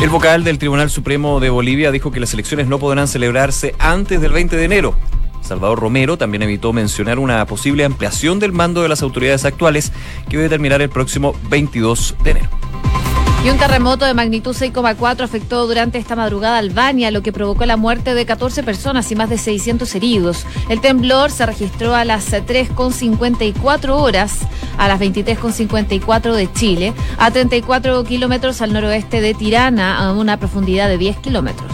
El 0.00 0.10
vocal 0.10 0.44
del 0.44 0.58
Tribunal 0.58 0.90
Supremo 0.90 1.40
de 1.40 1.50
Bolivia 1.50 1.90
dijo 1.90 2.12
que 2.12 2.20
las 2.20 2.32
elecciones 2.32 2.68
no 2.68 2.78
podrán 2.78 3.08
celebrarse 3.08 3.74
antes 3.80 4.20
del 4.20 4.30
20 4.30 4.56
de 4.56 4.64
enero. 4.64 4.94
Salvador 5.42 5.80
Romero 5.80 6.16
también 6.16 6.42
evitó 6.42 6.72
mencionar 6.72 7.18
una 7.18 7.44
posible 7.46 7.84
ampliación 7.84 8.38
del 8.38 8.52
mando 8.52 8.82
de 8.82 8.88
las 8.88 9.02
autoridades 9.02 9.44
actuales 9.44 9.92
que 10.30 10.36
debe 10.36 10.48
terminar 10.48 10.82
el 10.82 10.88
próximo 10.88 11.34
22 11.50 12.14
de 12.22 12.30
enero. 12.30 12.48
Y 13.44 13.50
un 13.50 13.56
terremoto 13.56 14.04
de 14.04 14.14
magnitud 14.14 14.54
6,4 14.54 15.22
afectó 15.22 15.68
durante 15.68 15.96
esta 15.98 16.16
madrugada 16.16 16.58
Albania, 16.58 17.12
lo 17.12 17.22
que 17.22 17.32
provocó 17.32 17.64
la 17.66 17.76
muerte 17.76 18.14
de 18.14 18.26
14 18.26 18.64
personas 18.64 19.10
y 19.12 19.14
más 19.14 19.30
de 19.30 19.38
600 19.38 19.94
heridos. 19.94 20.44
El 20.68 20.80
temblor 20.80 21.30
se 21.30 21.46
registró 21.46 21.94
a 21.94 22.04
las 22.04 22.32
3,54 22.32 23.90
horas, 23.90 24.38
a 24.76 24.88
las 24.88 25.00
23,54 25.00 26.34
de 26.34 26.52
Chile, 26.52 26.94
a 27.16 27.30
34 27.30 28.02
kilómetros 28.02 28.60
al 28.60 28.72
noroeste 28.72 29.20
de 29.20 29.34
Tirana, 29.34 29.98
a 29.98 30.12
una 30.12 30.38
profundidad 30.38 30.88
de 30.88 30.98
10 30.98 31.18
kilómetros. 31.18 31.70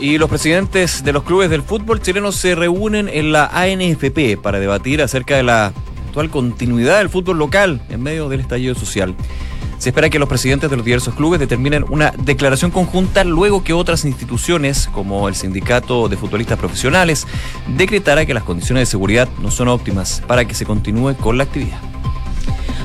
Y 0.00 0.18
los 0.18 0.28
presidentes 0.28 1.04
de 1.04 1.12
los 1.12 1.22
clubes 1.22 1.50
del 1.50 1.62
fútbol 1.62 2.02
chileno 2.02 2.32
se 2.32 2.56
reúnen 2.56 3.08
en 3.08 3.30
la 3.30 3.46
ANFP 3.46 4.36
para 4.42 4.58
debatir 4.58 5.00
acerca 5.00 5.36
de 5.36 5.44
la 5.44 5.72
actual 6.08 6.30
continuidad 6.30 6.98
del 6.98 7.08
fútbol 7.08 7.38
local 7.38 7.80
en 7.88 8.02
medio 8.02 8.28
del 8.28 8.40
estallido 8.40 8.74
social. 8.74 9.14
Se 9.84 9.90
espera 9.90 10.08
que 10.08 10.18
los 10.18 10.30
presidentes 10.30 10.70
de 10.70 10.76
los 10.76 10.84
diversos 10.86 11.14
clubes 11.14 11.38
determinen 11.38 11.84
una 11.90 12.10
declaración 12.16 12.70
conjunta 12.70 13.22
luego 13.22 13.62
que 13.62 13.74
otras 13.74 14.06
instituciones, 14.06 14.88
como 14.90 15.28
el 15.28 15.34
Sindicato 15.34 16.08
de 16.08 16.16
Futbolistas 16.16 16.58
Profesionales, 16.58 17.26
decretara 17.66 18.24
que 18.24 18.32
las 18.32 18.44
condiciones 18.44 18.80
de 18.80 18.86
seguridad 18.86 19.28
no 19.42 19.50
son 19.50 19.68
óptimas 19.68 20.22
para 20.26 20.46
que 20.46 20.54
se 20.54 20.64
continúe 20.64 21.16
con 21.16 21.36
la 21.36 21.44
actividad. 21.44 21.76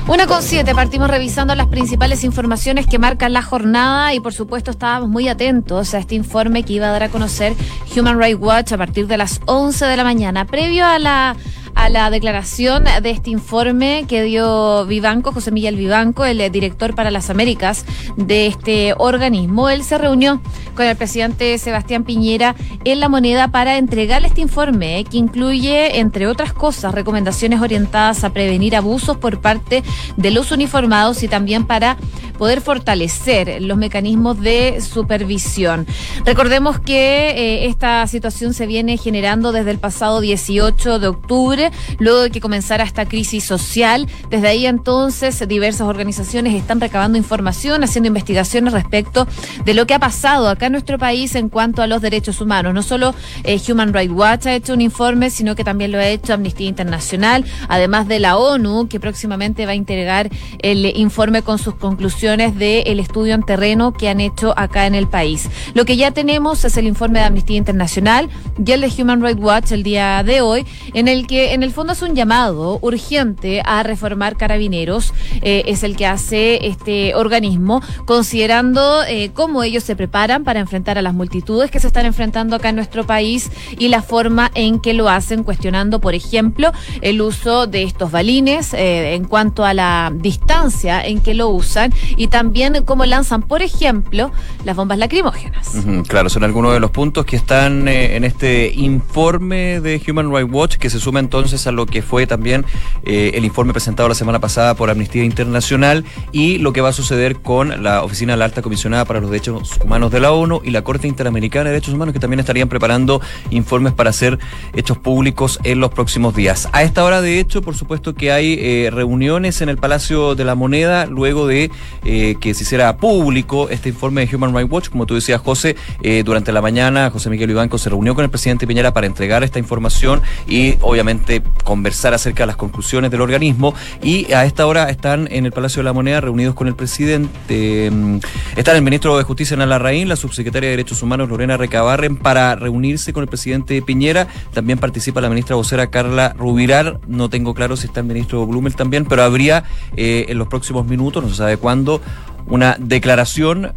Una 0.08 0.26
con 0.26 0.42
siete, 0.42 0.74
partimos 0.74 1.08
revisando 1.08 1.54
las 1.54 1.68
principales 1.68 2.22
informaciones 2.22 2.86
que 2.86 2.98
marcan 2.98 3.32
la 3.32 3.40
jornada 3.40 4.12
y 4.12 4.20
por 4.20 4.34
supuesto 4.34 4.70
estábamos 4.70 5.08
muy 5.08 5.26
atentos 5.28 5.94
a 5.94 5.98
este 6.00 6.16
informe 6.16 6.64
que 6.64 6.74
iba 6.74 6.88
a 6.88 6.90
dar 6.90 7.04
a 7.04 7.08
conocer 7.08 7.54
Human 7.96 8.18
Rights 8.18 8.38
Watch 8.38 8.72
a 8.72 8.76
partir 8.76 9.06
de 9.06 9.16
las 9.16 9.40
11 9.46 9.86
de 9.86 9.96
la 9.96 10.04
mañana. 10.04 10.44
Previo 10.44 10.84
a 10.84 10.98
la 10.98 11.34
a 11.74 11.88
la 11.88 12.10
declaración 12.10 12.84
de 13.02 13.10
este 13.10 13.30
informe 13.30 14.04
que 14.08 14.22
dio 14.22 14.86
Vivanco, 14.86 15.32
José 15.32 15.50
Miguel 15.50 15.76
Vivanco, 15.76 16.24
el 16.24 16.40
eh, 16.40 16.50
director 16.50 16.94
para 16.94 17.10
las 17.10 17.30
Américas 17.30 17.84
de 18.16 18.46
este 18.46 18.94
organismo. 18.96 19.68
Él 19.68 19.84
se 19.84 19.98
reunió 19.98 20.40
con 20.74 20.86
el 20.86 20.96
presidente 20.96 21.56
Sebastián 21.58 22.04
Piñera 22.04 22.54
en 22.84 23.00
la 23.00 23.08
moneda 23.08 23.48
para 23.48 23.76
entregarle 23.78 24.28
este 24.28 24.40
informe, 24.40 25.00
eh, 25.00 25.04
que 25.04 25.18
incluye, 25.18 25.98
entre 25.98 26.26
otras 26.26 26.52
cosas, 26.52 26.94
recomendaciones 26.94 27.60
orientadas 27.60 28.24
a 28.24 28.32
prevenir 28.32 28.76
abusos 28.76 29.16
por 29.16 29.40
parte 29.40 29.82
de 30.16 30.30
los 30.30 30.52
uniformados 30.52 31.22
y 31.22 31.28
también 31.28 31.66
para 31.66 31.96
poder 32.40 32.62
fortalecer 32.62 33.60
los 33.60 33.76
mecanismos 33.76 34.40
de 34.40 34.80
supervisión. 34.80 35.86
Recordemos 36.24 36.80
que 36.80 37.32
eh, 37.32 37.66
esta 37.66 38.06
situación 38.06 38.54
se 38.54 38.66
viene 38.66 38.96
generando 38.96 39.52
desde 39.52 39.72
el 39.72 39.78
pasado 39.78 40.22
18 40.22 40.98
de 40.98 41.08
octubre, 41.08 41.59
luego 41.98 42.20
de 42.20 42.30
que 42.30 42.40
comenzara 42.40 42.84
esta 42.84 43.06
crisis 43.06 43.44
social. 43.44 44.06
Desde 44.30 44.48
ahí 44.48 44.66
entonces 44.66 45.46
diversas 45.48 45.86
organizaciones 45.88 46.54
están 46.54 46.80
recabando 46.80 47.18
información, 47.18 47.84
haciendo 47.84 48.08
investigaciones 48.08 48.72
respecto 48.72 49.26
de 49.64 49.74
lo 49.74 49.86
que 49.86 49.94
ha 49.94 49.98
pasado 49.98 50.48
acá 50.48 50.66
en 50.66 50.72
nuestro 50.72 50.98
país 50.98 51.34
en 51.34 51.48
cuanto 51.48 51.82
a 51.82 51.86
los 51.86 52.00
derechos 52.00 52.40
humanos. 52.40 52.74
No 52.74 52.82
solo 52.82 53.14
eh, 53.44 53.60
Human 53.68 53.92
Rights 53.92 54.12
Watch 54.12 54.46
ha 54.46 54.54
hecho 54.54 54.74
un 54.74 54.80
informe, 54.80 55.30
sino 55.30 55.54
que 55.54 55.64
también 55.64 55.92
lo 55.92 55.98
ha 55.98 56.06
hecho 56.06 56.34
Amnistía 56.34 56.68
Internacional, 56.68 57.44
además 57.68 58.08
de 58.08 58.20
la 58.20 58.36
ONU, 58.36 58.88
que 58.88 59.00
próximamente 59.00 59.66
va 59.66 59.72
a 59.72 59.74
entregar 59.74 60.30
el 60.60 60.86
informe 60.96 61.42
con 61.42 61.58
sus 61.58 61.74
conclusiones 61.74 62.56
del 62.56 63.00
estudio 63.00 63.34
en 63.34 63.42
terreno 63.42 63.92
que 63.92 64.08
han 64.08 64.20
hecho 64.20 64.54
acá 64.56 64.86
en 64.86 64.94
el 64.94 65.08
país. 65.08 65.48
Lo 65.74 65.84
que 65.84 65.96
ya 65.96 66.10
tenemos 66.10 66.64
es 66.64 66.76
el 66.76 66.86
informe 66.86 67.20
de 67.20 67.26
Amnistía 67.26 67.56
Internacional 67.56 68.28
y 68.64 68.72
el 68.72 68.80
de 68.80 69.02
Human 69.02 69.22
Rights 69.22 69.40
Watch 69.40 69.72
el 69.72 69.82
día 69.82 70.22
de 70.22 70.40
hoy, 70.40 70.66
en 70.94 71.08
el 71.08 71.26
que 71.26 71.49
en 71.50 71.62
el 71.64 71.72
fondo 71.72 71.92
es 71.92 72.02
un 72.02 72.14
llamado 72.14 72.78
urgente 72.80 73.60
a 73.64 73.82
reformar 73.82 74.36
carabineros, 74.36 75.12
eh, 75.42 75.64
es 75.66 75.82
el 75.82 75.96
que 75.96 76.06
hace 76.06 76.66
este 76.66 77.14
organismo, 77.14 77.82
considerando 78.04 79.02
eh, 79.08 79.30
cómo 79.34 79.62
ellos 79.62 79.82
se 79.82 79.96
preparan 79.96 80.44
para 80.44 80.60
enfrentar 80.60 80.96
a 80.96 81.02
las 81.02 81.12
multitudes 81.12 81.70
que 81.70 81.80
se 81.80 81.88
están 81.88 82.06
enfrentando 82.06 82.56
acá 82.56 82.68
en 82.68 82.76
nuestro 82.76 83.04
país 83.04 83.50
y 83.78 83.88
la 83.88 84.02
forma 84.02 84.50
en 84.54 84.80
que 84.80 84.94
lo 84.94 85.08
hacen, 85.08 85.42
cuestionando, 85.42 86.00
por 86.00 86.14
ejemplo, 86.14 86.72
el 87.00 87.20
uso 87.20 87.66
de 87.66 87.82
estos 87.82 88.12
balines 88.12 88.72
eh, 88.72 89.14
en 89.14 89.24
cuanto 89.24 89.64
a 89.64 89.74
la 89.74 90.12
distancia 90.14 91.04
en 91.04 91.20
que 91.20 91.34
lo 91.34 91.48
usan 91.48 91.92
y 92.16 92.28
también 92.28 92.84
cómo 92.84 93.04
lanzan, 93.06 93.42
por 93.42 93.62
ejemplo, 93.62 94.30
las 94.64 94.76
bombas 94.76 94.98
lacrimógenas. 94.98 95.72
claro, 96.06 96.28
son 96.28 96.44
algunos 96.44 96.72
de 96.72 96.80
los 96.80 96.92
puntos 96.92 97.24
que 97.24 97.36
están 97.36 97.88
en 97.88 98.24
este 98.24 98.72
informe 98.74 99.80
de 99.80 100.00
Human 100.08 100.32
Rights 100.32 100.52
Watch, 100.52 100.76
que 100.76 100.90
se 100.90 101.00
suma 101.00 101.18
entonces 101.18 101.39
a 101.40 101.72
lo 101.72 101.86
que 101.86 102.02
fue 102.02 102.26
también 102.26 102.66
eh, 103.02 103.32
el 103.34 103.46
informe 103.46 103.72
presentado 103.72 104.08
la 104.10 104.14
semana 104.14 104.40
pasada 104.40 104.74
por 104.74 104.90
Amnistía 104.90 105.24
Internacional 105.24 106.04
y 106.32 106.58
lo 106.58 106.74
que 106.74 106.82
va 106.82 106.90
a 106.90 106.92
suceder 106.92 107.36
con 107.36 107.82
la 107.82 108.04
Oficina 108.04 108.34
de 108.34 108.38
la 108.38 108.44
Alta 108.44 108.60
Comisionada 108.60 109.06
para 109.06 109.20
los 109.20 109.30
Derechos 109.30 109.78
Humanos 109.82 110.10
de 110.12 110.20
la 110.20 110.32
ONU 110.32 110.60
y 110.62 110.70
la 110.70 110.82
Corte 110.82 111.08
Interamericana 111.08 111.64
de 111.64 111.70
Derechos 111.70 111.94
Humanos, 111.94 112.12
que 112.12 112.20
también 112.20 112.40
estarían 112.40 112.68
preparando 112.68 113.22
informes 113.50 113.94
para 113.94 114.12
ser 114.12 114.38
hechos 114.74 114.98
públicos 114.98 115.58
en 115.64 115.80
los 115.80 115.90
próximos 115.90 116.34
días. 116.34 116.68
A 116.72 116.82
esta 116.82 117.04
hora, 117.04 117.22
de 117.22 117.40
hecho, 117.40 117.62
por 117.62 117.74
supuesto 117.74 118.14
que 118.14 118.32
hay 118.32 118.58
eh, 118.60 118.90
reuniones 118.92 119.62
en 119.62 119.70
el 119.70 119.78
Palacio 119.78 120.34
de 120.34 120.44
la 120.44 120.54
Moneda 120.54 121.06
luego 121.06 121.46
de 121.46 121.70
que 122.02 122.54
se 122.54 122.64
hiciera 122.64 122.96
público 122.98 123.70
este 123.70 123.88
informe 123.88 124.26
de 124.26 124.36
Human 124.36 124.54
Rights 124.54 124.70
Watch, 124.70 124.88
como 124.90 125.06
tú 125.06 125.14
decías, 125.14 125.40
José, 125.40 125.76
durante 126.24 126.52
la 126.52 126.60
mañana 126.60 127.10
José 127.10 127.30
Miguel 127.30 127.50
Ibanco 127.50 127.78
se 127.78 127.88
reunió 127.88 128.14
con 128.14 128.24
el 128.24 128.30
presidente 128.30 128.66
Piñera 128.66 128.92
para 128.92 129.06
entregar 129.06 129.42
esta 129.42 129.58
información 129.58 130.22
y 130.46 130.74
obviamente 130.80 131.29
conversar 131.64 132.14
acerca 132.14 132.42
de 132.42 132.48
las 132.48 132.56
conclusiones 132.56 133.10
del 133.10 133.20
organismo. 133.20 133.74
Y 134.02 134.32
a 134.32 134.44
esta 134.44 134.66
hora 134.66 134.90
están 134.90 135.28
en 135.30 135.46
el 135.46 135.52
Palacio 135.52 135.80
de 135.80 135.84
la 135.84 135.92
Moneda 135.92 136.20
reunidos 136.20 136.54
con 136.54 136.66
el 136.66 136.74
presidente. 136.74 137.90
Mm, 137.90 138.18
están 138.56 138.76
el 138.76 138.82
ministro 138.82 139.16
de 139.16 139.24
Justicia, 139.24 139.54
Ana 139.54 139.66
Larraín, 139.66 140.08
la 140.08 140.16
subsecretaria 140.16 140.68
de 140.68 140.76
Derechos 140.76 141.02
Humanos, 141.02 141.28
Lorena 141.28 141.56
Recabarren, 141.56 142.16
para 142.16 142.56
reunirse 142.56 143.12
con 143.12 143.22
el 143.22 143.28
presidente 143.28 143.80
Piñera. 143.82 144.26
También 144.52 144.78
participa 144.78 145.20
la 145.20 145.28
ministra 145.28 145.56
vocera 145.56 145.90
Carla 145.90 146.34
Rubirar. 146.36 147.00
No 147.06 147.30
tengo 147.30 147.54
claro 147.54 147.76
si 147.76 147.86
está 147.86 148.00
el 148.00 148.06
ministro 148.06 148.46
Blumel 148.46 148.74
también, 148.74 149.04
pero 149.04 149.22
habría 149.22 149.64
eh, 149.96 150.26
en 150.28 150.38
los 150.38 150.48
próximos 150.48 150.86
minutos, 150.86 151.22
no 151.22 151.28
se 151.28 151.36
sabe 151.36 151.56
cuándo, 151.56 152.00
una 152.46 152.76
declaración 152.78 153.72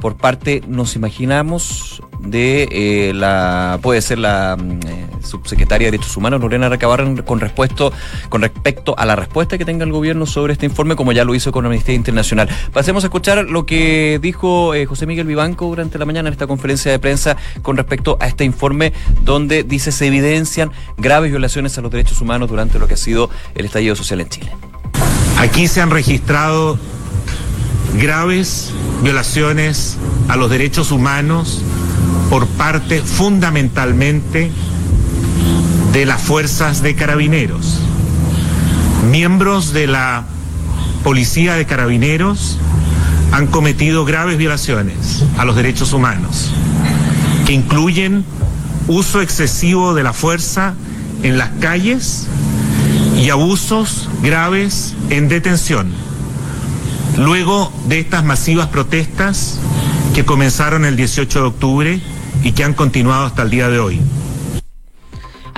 por 0.00 0.16
parte, 0.16 0.62
nos 0.66 0.96
imaginamos, 0.96 2.02
de 2.20 2.68
eh, 2.70 3.12
la, 3.14 3.78
puede 3.82 4.02
ser 4.02 4.18
la 4.18 4.56
mm, 4.56 4.80
eh, 4.86 5.06
subsecretaria 5.22 5.86
de 5.86 5.92
Derechos 5.92 6.16
Humanos, 6.16 6.40
Lorena 6.40 6.68
Recabarren, 6.68 7.22
con, 7.22 7.40
respuesto, 7.40 7.92
con 8.28 8.42
respecto 8.42 8.94
a 8.98 9.06
la 9.06 9.16
respuesta 9.16 9.58
que 9.58 9.64
tenga 9.64 9.84
el 9.84 9.92
gobierno 9.92 10.26
sobre 10.26 10.52
este 10.52 10.66
informe, 10.66 10.96
como 10.96 11.12
ya 11.12 11.24
lo 11.24 11.34
hizo 11.34 11.52
con 11.52 11.64
la 11.64 11.68
Amnistía 11.68 11.94
Internacional. 11.94 12.48
Pasemos 12.72 13.04
a 13.04 13.06
escuchar 13.06 13.44
lo 13.44 13.66
que 13.66 14.18
dijo 14.20 14.74
eh, 14.74 14.86
José 14.86 15.06
Miguel 15.06 15.26
Vivanco 15.26 15.66
durante 15.66 15.98
la 15.98 16.04
mañana 16.04 16.28
en 16.28 16.32
esta 16.32 16.46
conferencia 16.46 16.90
de 16.90 16.98
prensa 16.98 17.36
con 17.62 17.76
respecto 17.76 18.16
a 18.20 18.26
este 18.26 18.44
informe, 18.44 18.92
donde 19.22 19.62
dice 19.62 19.92
se 19.92 20.06
evidencian 20.06 20.70
graves 20.96 21.30
violaciones 21.30 21.76
a 21.78 21.80
los 21.80 21.90
derechos 21.90 22.20
humanos 22.20 22.48
durante 22.48 22.78
lo 22.78 22.88
que 22.88 22.94
ha 22.94 22.98
sido 22.98 23.30
el 23.54 23.64
estallido 23.64 23.94
social 23.94 24.20
en 24.20 24.28
Chile. 24.28 24.52
Aquí 25.38 25.68
se 25.68 25.80
han 25.80 25.90
registrado 25.90 26.78
graves 27.94 28.72
violaciones 29.02 29.96
a 30.28 30.36
los 30.36 30.50
derechos 30.50 30.90
humanos 30.90 31.62
por 32.30 32.46
parte 32.46 33.00
fundamentalmente 33.00 34.50
de 35.92 36.06
las 36.06 36.20
fuerzas 36.20 36.82
de 36.82 36.94
carabineros. 36.94 37.80
Miembros 39.10 39.72
de 39.72 39.86
la 39.86 40.24
policía 41.02 41.54
de 41.54 41.64
carabineros 41.64 42.58
han 43.32 43.46
cometido 43.46 44.04
graves 44.04 44.36
violaciones 44.36 45.24
a 45.38 45.44
los 45.44 45.56
derechos 45.56 45.92
humanos, 45.92 46.50
que 47.46 47.52
incluyen 47.52 48.24
uso 48.86 49.20
excesivo 49.20 49.94
de 49.94 50.02
la 50.02 50.12
fuerza 50.12 50.74
en 51.22 51.38
las 51.38 51.50
calles 51.60 52.26
y 53.16 53.30
abusos 53.30 54.08
graves 54.22 54.94
en 55.10 55.28
detención 55.28 55.97
Luego 57.18 57.72
de 57.86 57.98
estas 57.98 58.24
masivas 58.24 58.68
protestas 58.68 59.58
que 60.14 60.24
comenzaron 60.24 60.84
el 60.84 60.96
18 60.96 61.40
de 61.40 61.46
octubre 61.46 62.00
y 62.44 62.52
que 62.52 62.62
han 62.62 62.74
continuado 62.74 63.26
hasta 63.26 63.42
el 63.42 63.50
día 63.50 63.68
de 63.68 63.80
hoy. 63.80 64.00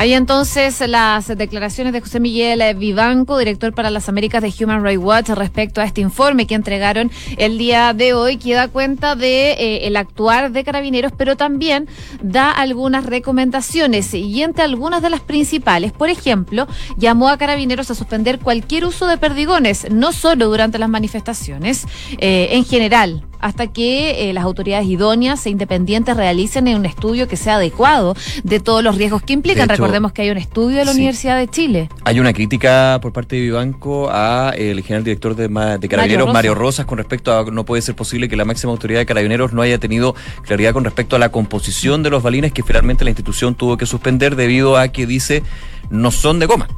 Hay 0.00 0.14
entonces 0.14 0.80
las 0.88 1.28
declaraciones 1.28 1.92
de 1.92 2.00
José 2.00 2.20
Miguel 2.20 2.62
Vivanco, 2.74 3.36
director 3.36 3.74
para 3.74 3.90
las 3.90 4.08
Américas 4.08 4.40
de 4.42 4.50
Human 4.58 4.82
Rights 4.82 5.04
Watch, 5.04 5.28
respecto 5.28 5.82
a 5.82 5.84
este 5.84 6.00
informe 6.00 6.46
que 6.46 6.54
entregaron 6.54 7.10
el 7.36 7.58
día 7.58 7.92
de 7.92 8.14
hoy, 8.14 8.38
que 8.38 8.54
da 8.54 8.68
cuenta 8.68 9.14
de 9.14 9.50
eh, 9.50 9.86
el 9.86 9.98
actuar 9.98 10.52
de 10.52 10.64
carabineros, 10.64 11.12
pero 11.14 11.36
también 11.36 11.86
da 12.22 12.50
algunas 12.50 13.04
recomendaciones 13.04 14.14
y 14.14 14.42
entre 14.42 14.64
algunas 14.64 15.02
de 15.02 15.10
las 15.10 15.20
principales, 15.20 15.92
por 15.92 16.08
ejemplo, 16.08 16.66
llamó 16.96 17.28
a 17.28 17.36
carabineros 17.36 17.90
a 17.90 17.94
suspender 17.94 18.38
cualquier 18.38 18.86
uso 18.86 19.06
de 19.06 19.18
perdigones, 19.18 19.86
no 19.90 20.12
solo 20.12 20.48
durante 20.48 20.78
las 20.78 20.88
manifestaciones, 20.88 21.84
eh, 22.16 22.48
en 22.52 22.64
general, 22.64 23.26
hasta 23.40 23.66
que 23.66 24.30
eh, 24.30 24.32
las 24.32 24.44
autoridades 24.44 24.86
idóneas 24.86 25.44
e 25.46 25.50
independientes 25.50 26.16
realicen 26.16 26.68
un 26.68 26.86
estudio 26.86 27.26
que 27.26 27.36
sea 27.36 27.56
adecuado 27.56 28.14
de 28.42 28.60
todos 28.60 28.84
los 28.84 28.96
riesgos 28.96 29.22
que 29.22 29.32
implican. 29.32 29.68
Recordemos 29.68 30.12
que 30.12 30.22
hay 30.22 30.30
un 30.30 30.36
estudio 30.36 30.78
de 30.78 30.84
la 30.84 30.92
Universidad 30.92 31.38
de 31.38 31.48
Chile. 31.48 31.88
Hay 32.04 32.20
una 32.20 32.32
crítica 32.32 32.98
por 33.00 33.12
parte 33.12 33.36
de 33.36 33.42
Vivanco 33.42 34.08
a 34.10 34.52
eh, 34.56 34.70
el 34.70 34.82
general 34.82 35.04
director 35.04 35.34
de, 35.34 35.48
Carabineros, 35.88 36.32
Mario, 36.32 36.54
Rosas, 36.54 36.86
con 36.86 36.98
respecto 36.98 37.36
a 37.36 37.50
no 37.50 37.64
puede 37.64 37.82
ser 37.82 37.94
posible 37.94 38.28
que 38.28 38.36
la 38.36 38.44
máxima 38.44 38.72
autoridad 38.72 39.00
de 39.00 39.06
Carabineros 39.06 39.52
no 39.52 39.62
haya 39.62 39.78
tenido 39.78 40.14
claridad 40.42 40.72
con 40.72 40.84
respecto 40.84 41.16
a 41.16 41.18
la 41.18 41.30
composición 41.30 42.02
de 42.02 42.10
los 42.10 42.22
balines 42.22 42.52
que 42.52 42.62
finalmente 42.62 43.04
la 43.04 43.10
institución 43.10 43.54
tuvo 43.54 43.76
que 43.76 43.86
suspender 43.86 44.36
debido 44.36 44.76
a 44.76 44.88
que 44.88 45.06
dice 45.06 45.42
no 45.90 46.10
son 46.10 46.38
de 46.38 46.46
goma 46.46 46.68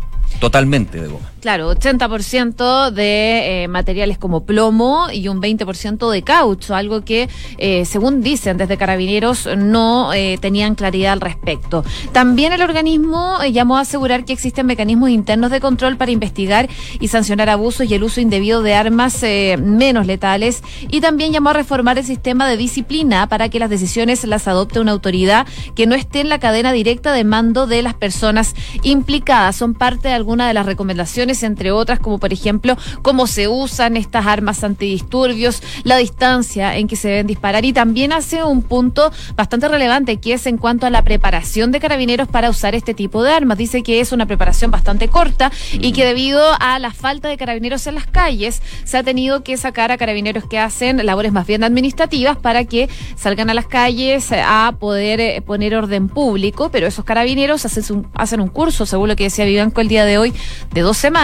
totalmente 0.40 1.00
de 1.00 1.08
goma. 1.08 1.31
Claro, 1.42 1.74
80% 1.74 2.92
de 2.92 3.64
eh, 3.64 3.68
materiales 3.68 4.16
como 4.16 4.46
plomo 4.46 5.08
y 5.12 5.26
un 5.26 5.42
20% 5.42 6.08
de 6.08 6.22
caucho, 6.22 6.76
algo 6.76 7.04
que, 7.04 7.28
eh, 7.58 7.84
según 7.84 8.22
dicen 8.22 8.58
desde 8.58 8.76
Carabineros, 8.76 9.48
no 9.56 10.12
eh, 10.12 10.38
tenían 10.40 10.76
claridad 10.76 11.14
al 11.14 11.20
respecto. 11.20 11.84
También 12.12 12.52
el 12.52 12.62
organismo 12.62 13.38
llamó 13.50 13.76
a 13.76 13.80
asegurar 13.80 14.24
que 14.24 14.32
existen 14.32 14.66
mecanismos 14.66 15.10
internos 15.10 15.50
de 15.50 15.60
control 15.60 15.96
para 15.96 16.12
investigar 16.12 16.68
y 17.00 17.08
sancionar 17.08 17.50
abusos 17.50 17.90
y 17.90 17.94
el 17.94 18.04
uso 18.04 18.20
indebido 18.20 18.62
de 18.62 18.74
armas 18.74 19.24
menos 19.58 20.06
letales 20.06 20.62
y 20.88 21.00
también 21.00 21.32
llamó 21.32 21.50
a 21.50 21.54
reformar 21.54 21.98
el 21.98 22.04
sistema 22.04 22.48
de 22.48 22.56
disciplina 22.56 23.26
para 23.28 23.48
que 23.48 23.58
las 23.58 23.68
decisiones 23.68 24.22
las 24.24 24.46
adopte 24.46 24.78
una 24.78 24.92
autoridad 24.92 25.48
que 25.74 25.88
no 25.88 25.96
esté 25.96 26.20
en 26.20 26.28
la 26.28 26.38
cadena 26.38 26.70
directa 26.70 27.12
de 27.12 27.24
mando 27.24 27.66
de 27.66 27.82
las 27.82 27.94
personas 27.94 28.54
implicadas. 28.84 29.56
Son 29.56 29.74
parte 29.74 30.06
de 30.06 30.14
algunas 30.14 30.46
de 30.46 30.54
las 30.54 30.66
recomendaciones, 30.66 31.31
entre 31.40 31.72
otras, 31.72 31.98
como 32.00 32.18
por 32.18 32.32
ejemplo 32.32 32.76
cómo 33.02 33.26
se 33.26 33.48
usan 33.48 33.96
estas 33.96 34.26
armas 34.26 34.64
antidisturbios, 34.64 35.62
la 35.84 35.96
distancia 35.96 36.76
en 36.76 36.88
que 36.88 36.96
se 36.96 37.08
deben 37.08 37.26
disparar 37.26 37.64
y 37.64 37.72
también 37.72 38.12
hace 38.12 38.44
un 38.44 38.62
punto 38.62 39.10
bastante 39.36 39.68
relevante 39.68 40.18
que 40.18 40.34
es 40.34 40.46
en 40.46 40.58
cuanto 40.58 40.86
a 40.86 40.90
la 40.90 41.02
preparación 41.02 41.72
de 41.72 41.80
carabineros 41.80 42.28
para 42.28 42.50
usar 42.50 42.74
este 42.74 42.92
tipo 42.94 43.22
de 43.22 43.32
armas. 43.32 43.58
Dice 43.58 43.82
que 43.82 44.00
es 44.00 44.12
una 44.12 44.26
preparación 44.26 44.70
bastante 44.70 45.08
corta 45.08 45.50
y 45.72 45.92
que 45.92 46.04
debido 46.04 46.42
a 46.58 46.78
la 46.78 46.92
falta 46.92 47.28
de 47.28 47.36
carabineros 47.36 47.86
en 47.86 47.94
las 47.94 48.06
calles 48.06 48.62
se 48.84 48.98
ha 48.98 49.02
tenido 49.02 49.42
que 49.42 49.56
sacar 49.56 49.92
a 49.92 49.98
carabineros 49.98 50.44
que 50.44 50.58
hacen 50.58 51.04
labores 51.04 51.32
más 51.32 51.46
bien 51.46 51.64
administrativas 51.64 52.36
para 52.36 52.64
que 52.64 52.88
salgan 53.16 53.50
a 53.50 53.54
las 53.54 53.66
calles 53.66 54.30
a 54.32 54.74
poder 54.78 55.20
eh, 55.20 55.42
poner 55.42 55.74
orden 55.74 56.08
público, 56.08 56.70
pero 56.70 56.86
esos 56.86 57.04
carabineros 57.04 57.64
hacen 57.64 57.84
un, 57.96 58.08
hacen 58.14 58.40
un 58.40 58.48
curso, 58.48 58.86
según 58.86 59.08
lo 59.08 59.16
que 59.16 59.24
decía 59.24 59.44
Vivanco 59.44 59.80
el 59.80 59.88
día 59.88 60.04
de 60.04 60.18
hoy, 60.18 60.32
de 60.72 60.80
dos 60.80 60.96
semanas, 60.96 61.21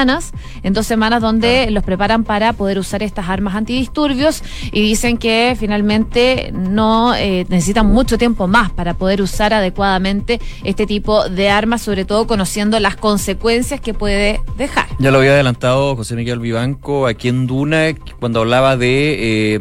en 0.63 0.73
dos 0.73 0.87
semanas 0.87 1.21
donde 1.21 1.71
los 1.71 1.83
preparan 1.83 2.23
para 2.23 2.53
poder 2.53 2.79
usar 2.79 3.03
estas 3.03 3.29
armas 3.29 3.57
antidisturbios 3.57 4.43
y 4.71 4.81
dicen 4.81 5.19
que 5.19 5.57
finalmente 5.59 6.53
no 6.53 7.15
eh, 7.15 7.47
necesitan 7.49 7.87
mucho 7.87 8.17
tiempo 8.17 8.47
más 8.47 8.71
para 8.71 8.95
poder 8.95 9.21
usar 9.23 9.53
adecuadamente 9.53 10.41
este 10.63 10.87
tipo 10.87 11.29
de 11.29 11.51
armas, 11.51 11.83
sobre 11.83 12.05
todo 12.05 12.27
conociendo 12.27 12.79
las 12.79 12.97
consecuencias 12.97 13.81
que 13.81 13.93
puede 13.93 14.41
dejar. 14.57 14.87
Ya 15.01 15.11
lo 15.11 15.19
había 15.19 15.33
adelantado 15.33 15.97
José 15.97 16.15
Miguel 16.15 16.39
Vivanco 16.39 17.07
aquí 17.07 17.29
en 17.29 17.47
Duna 17.47 17.87
cuando 18.21 18.41
hablaba 18.41 18.77
de... 18.77 19.55
Eh, 19.55 19.61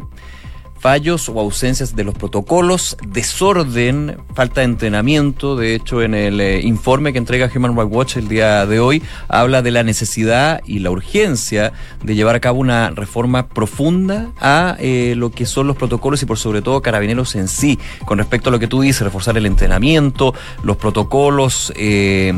fallos 0.79 1.29
o 1.29 1.39
ausencias 1.39 1.95
de 1.95 2.03
los 2.03 2.15
protocolos, 2.15 2.97
desorden, 3.07 4.17
falta 4.33 4.61
de 4.61 4.65
entrenamiento. 4.65 5.55
De 5.55 5.75
hecho, 5.75 6.01
en 6.01 6.13
el 6.13 6.39
eh, 6.39 6.61
informe 6.61 7.11
que 7.11 7.19
entrega 7.19 7.49
Human 7.53 7.75
Rights 7.75 7.91
Watch 7.91 8.17
el 8.17 8.27
día 8.27 8.65
de 8.65 8.79
hoy, 8.79 9.01
habla 9.27 9.61
de 9.61 9.71
la 9.71 9.83
necesidad 9.83 10.61
y 10.65 10.79
la 10.79 10.91
urgencia 10.91 11.73
de 12.03 12.15
llevar 12.15 12.35
a 12.35 12.39
cabo 12.39 12.59
una 12.59 12.89
reforma 12.91 13.47
profunda 13.47 14.31
a 14.39 14.75
eh, 14.79 15.13
lo 15.17 15.31
que 15.31 15.45
son 15.45 15.67
los 15.67 15.75
protocolos 15.75 16.21
y 16.21 16.25
por 16.25 16.37
sobre 16.37 16.61
todo 16.61 16.81
carabineros 16.81 17.35
en 17.35 17.47
sí. 17.47 17.79
Con 18.05 18.17
respecto 18.17 18.49
a 18.49 18.51
lo 18.51 18.59
que 18.59 18.67
tú 18.67 18.81
dices, 18.81 19.01
reforzar 19.01 19.37
el 19.37 19.45
entrenamiento, 19.45 20.33
los 20.63 20.77
protocolos. 20.77 21.73
Eh, 21.75 22.33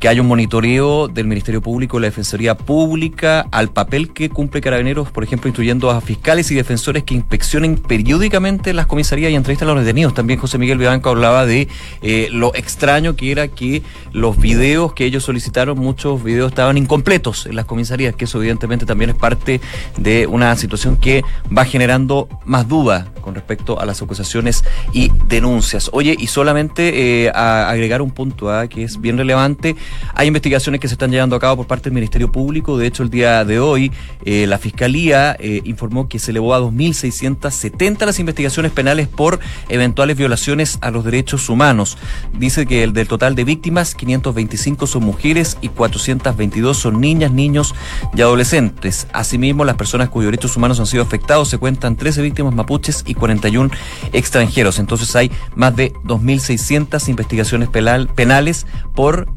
que 0.00 0.08
haya 0.08 0.22
un 0.22 0.28
monitoreo 0.28 1.08
del 1.08 1.26
Ministerio 1.26 1.60
Público, 1.60 2.00
la 2.00 2.06
Defensoría 2.06 2.56
Pública, 2.56 3.46
al 3.52 3.70
papel 3.70 4.14
que 4.14 4.30
cumple 4.30 4.62
Carabineros, 4.62 5.10
por 5.10 5.22
ejemplo, 5.22 5.48
instruyendo 5.48 5.90
a 5.90 6.00
fiscales 6.00 6.50
y 6.50 6.54
defensores 6.54 7.04
que 7.04 7.14
inspeccionen 7.14 7.76
periódicamente 7.76 8.72
las 8.72 8.86
comisarías 8.86 9.30
y 9.30 9.34
entrevistan 9.34 9.68
a 9.68 9.74
los 9.74 9.84
detenidos. 9.84 10.14
También 10.14 10.38
José 10.40 10.56
Miguel 10.56 10.78
Vivanco 10.78 11.10
hablaba 11.10 11.44
de 11.44 11.68
eh, 12.00 12.28
lo 12.32 12.54
extraño 12.54 13.14
que 13.14 13.30
era 13.30 13.48
que 13.48 13.82
los 14.12 14.38
videos 14.38 14.94
que 14.94 15.04
ellos 15.04 15.22
solicitaron, 15.22 15.78
muchos 15.78 16.24
videos 16.24 16.50
estaban 16.50 16.78
incompletos 16.78 17.44
en 17.44 17.56
las 17.56 17.66
comisarías, 17.66 18.14
que 18.16 18.24
eso 18.24 18.38
evidentemente 18.38 18.86
también 18.86 19.10
es 19.10 19.16
parte 19.16 19.60
de 19.98 20.26
una 20.26 20.56
situación 20.56 20.96
que 20.96 21.22
va 21.56 21.66
generando 21.66 22.26
más 22.46 22.66
duda 22.66 23.12
con 23.20 23.34
respecto 23.34 23.78
a 23.78 23.84
las 23.84 24.00
acusaciones 24.00 24.64
y 24.94 25.10
denuncias. 25.26 25.90
Oye, 25.92 26.16
y 26.18 26.26
solamente 26.26 27.26
eh, 27.26 27.30
a 27.34 27.68
agregar 27.68 28.00
un 28.00 28.10
punto 28.10 28.50
¿ah? 28.50 28.66
que 28.66 28.82
es 28.82 29.00
bien 29.00 29.18
relevante, 29.18 29.76
hay 30.14 30.28
investigaciones 30.28 30.80
que 30.80 30.88
se 30.88 30.94
están 30.94 31.10
llevando 31.10 31.36
a 31.36 31.40
cabo 31.40 31.56
por 31.56 31.66
parte 31.66 31.84
del 31.84 31.94
Ministerio 31.94 32.30
Público. 32.30 32.78
De 32.78 32.86
hecho, 32.86 33.02
el 33.02 33.10
día 33.10 33.44
de 33.44 33.58
hoy 33.58 33.92
eh, 34.24 34.46
la 34.46 34.58
Fiscalía 34.58 35.36
eh, 35.38 35.60
informó 35.64 36.08
que 36.08 36.18
se 36.18 36.30
elevó 36.30 36.54
a 36.54 36.60
2.670 36.60 38.06
las 38.06 38.18
investigaciones 38.18 38.72
penales 38.72 39.08
por 39.08 39.40
eventuales 39.68 40.16
violaciones 40.16 40.78
a 40.80 40.90
los 40.90 41.04
derechos 41.04 41.48
humanos. 41.48 41.98
Dice 42.38 42.66
que 42.66 42.82
el 42.82 42.92
del 42.92 43.08
total 43.08 43.34
de 43.34 43.44
víctimas, 43.44 43.94
525 43.94 44.86
son 44.86 45.04
mujeres 45.04 45.58
y 45.60 45.68
422 45.68 46.76
son 46.76 47.00
niñas, 47.00 47.32
niños 47.32 47.74
y 48.14 48.20
adolescentes. 48.20 49.06
Asimismo, 49.12 49.64
las 49.64 49.76
personas 49.76 50.08
cuyos 50.08 50.30
derechos 50.30 50.56
humanos 50.56 50.80
han 50.80 50.86
sido 50.86 51.02
afectados 51.02 51.48
se 51.48 51.58
cuentan 51.58 51.96
13 51.96 52.22
víctimas 52.22 52.54
mapuches 52.54 53.04
y 53.06 53.14
41 53.14 53.70
extranjeros. 54.12 54.78
Entonces 54.78 55.14
hay 55.16 55.30
más 55.54 55.76
de 55.76 55.92
2.600 56.04 57.08
investigaciones 57.08 57.68
penales 57.68 58.66
por 58.94 59.28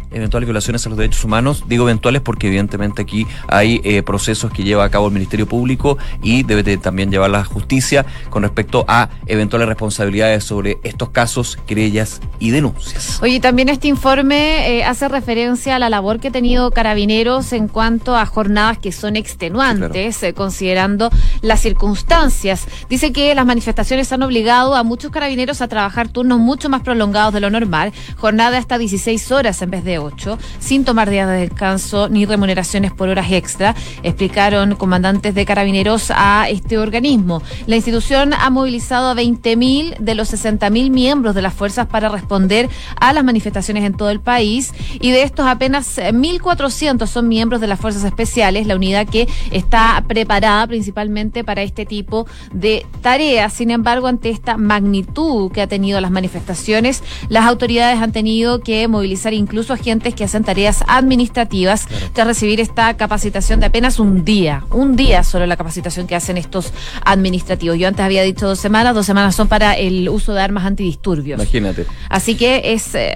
eventuales 0.44 0.48
violaciones 0.48 0.86
a 0.86 0.90
los 0.90 0.98
derechos 0.98 1.24
humanos. 1.24 1.64
Digo 1.68 1.86
eventuales 1.86 2.22
porque 2.22 2.48
evidentemente 2.48 3.02
aquí 3.02 3.26
hay 3.48 3.82
eh, 3.84 4.04
procesos 4.04 4.52
que 4.52 4.64
lleva 4.64 4.84
a 4.84 4.90
cabo 4.90 5.08
el 5.08 5.14
Ministerio 5.14 5.48
Público 5.48 5.98
y 6.22 6.44
debe 6.44 6.64
de 6.64 6.78
también 6.78 7.12
llevar 7.12 7.30
la 7.30 7.44
justicia 7.44 8.06
con 8.30 8.44
respecto 8.44 8.86
a 8.88 9.10
eventuales 9.26 9.68
responsabilidades 9.68 10.44
sobre 10.44 10.78
estos 10.84 11.10
casos, 11.10 11.58
querellas 11.66 12.22
y 12.40 12.52
denuncias. 12.52 13.20
Oye, 13.22 13.40
también 13.40 13.70
este 13.70 13.88
informe 13.88 14.78
eh, 14.78 14.84
hace 14.84 15.08
referencia 15.08 15.76
a 15.76 15.80
la 15.80 15.90
labor 15.90 16.20
que 16.20 16.28
ha 16.28 16.32
tenido 16.32 16.72
Carabineros 16.72 17.54
en 17.54 17.68
cuanto 17.68 18.16
a 18.16 18.26
jornadas 18.26 18.78
que 18.78 18.92
son 18.92 19.16
extenuantes, 19.16 20.22
eh, 20.24 20.34
considerando 20.34 21.10
las 21.42 21.62
circunstancias. 21.62 22.68
Dice 22.90 23.12
que 23.12 23.34
las 23.36 23.46
manifestaciones 23.46 24.12
han 24.12 24.24
obligado 24.24 24.76
a 24.76 24.84
muchos 24.84 25.12
carabineros 25.12 25.62
a 25.62 25.68
trabajar 25.68 26.10
turnos 26.10 26.40
mucho 26.40 26.70
más 26.70 26.82
prolongados 26.82 27.34
de 27.34 27.40
lo 27.40 27.50
normal, 27.50 27.94
jornada 28.18 28.58
hasta 28.58 28.78
16 28.78 29.32
horas 29.32 29.62
en 29.62 29.72
vez 29.72 29.84
de 29.84 30.00
sin 30.60 30.86
tomar 30.86 31.10
días 31.10 31.28
de 31.28 31.38
descanso 31.38 32.10
ni 32.10 32.26
remuneraciones 32.26 32.92
por 32.92 33.10
horas 33.10 33.32
extra, 33.32 33.76
explicaron 34.04 34.76
comandantes 34.76 35.36
de 35.36 35.46
carabineros 35.46 36.12
a 36.16 36.48
este 36.50 36.78
organismo. 36.78 37.42
La 37.68 37.76
institución 37.76 38.34
ha 38.34 38.50
movilizado 38.50 39.10
a 39.10 39.16
20.000 39.16 39.98
de 39.98 40.16
los 40.16 40.34
60.000 40.34 40.90
miembros 40.90 41.36
de 41.36 41.42
las 41.42 41.54
fuerzas 41.54 41.88
para 41.88 42.10
responder 42.10 42.70
a 43.00 43.14
las 43.14 43.24
manifestaciones 43.24 43.84
en 43.84 43.94
todo 43.94 44.10
el 44.10 44.20
país 44.20 44.74
y 45.00 45.12
de 45.12 45.24
estos 45.24 45.46
apenas 45.46 45.98
1.400 45.98 47.08
son 47.08 47.28
miembros 47.28 47.62
de 47.62 47.68
las 47.68 47.80
fuerzas 47.80 48.04
especiales, 48.04 48.68
la 48.68 48.76
unidad 48.76 49.08
que 49.08 49.28
está 49.52 50.04
preparada 50.08 50.66
principalmente 50.68 51.44
para 51.44 51.62
este 51.62 51.86
tipo 51.86 52.26
de 52.52 52.86
tareas. 53.02 53.54
Sin 53.54 53.72
embargo, 53.72 54.08
ante 54.08 54.30
esta 54.30 54.58
magnitud 54.58 55.52
que 55.52 55.62
ha 55.62 55.68
tenido 55.68 56.02
las 56.02 56.12
manifestaciones, 56.12 57.04
las 57.30 57.46
autoridades 57.46 58.00
han 58.00 58.12
tenido 58.12 58.62
que 58.62 58.88
movilizar 58.88 59.34
incluso 59.34 59.74
a 59.74 59.78
que 59.78 59.92
hacen 60.24 60.44
tareas 60.44 60.84
administrativas 60.88 61.88
tras 62.14 62.28
recibir 62.28 62.60
esta 62.60 62.96
capacitación 62.96 63.60
de 63.60 63.68
apenas 63.68 64.00
un 64.00 64.26
día. 64.26 64.64
Un 64.72 64.96
día 64.96 65.24
solo 65.24 65.46
la 65.46 65.58
capacitación 65.58 66.08
que 66.08 66.16
hacen 66.16 66.38
estos 66.38 66.74
administrativos. 67.06 67.78
Yo 67.78 67.88
antes 67.88 68.04
había 68.04 68.24
dicho 68.24 68.48
dos 68.48 68.60
semanas, 68.60 68.96
dos 68.96 69.06
semanas 69.06 69.36
son 69.36 69.48
para 69.48 69.74
el 69.74 70.10
uso 70.10 70.34
de 70.34 70.42
armas 70.42 70.66
antidisturbios. 70.66 71.40
Imagínate. 71.40 71.86
Así 72.10 72.36
que 72.36 72.74
es... 72.74 72.96
Eh, 72.96 73.16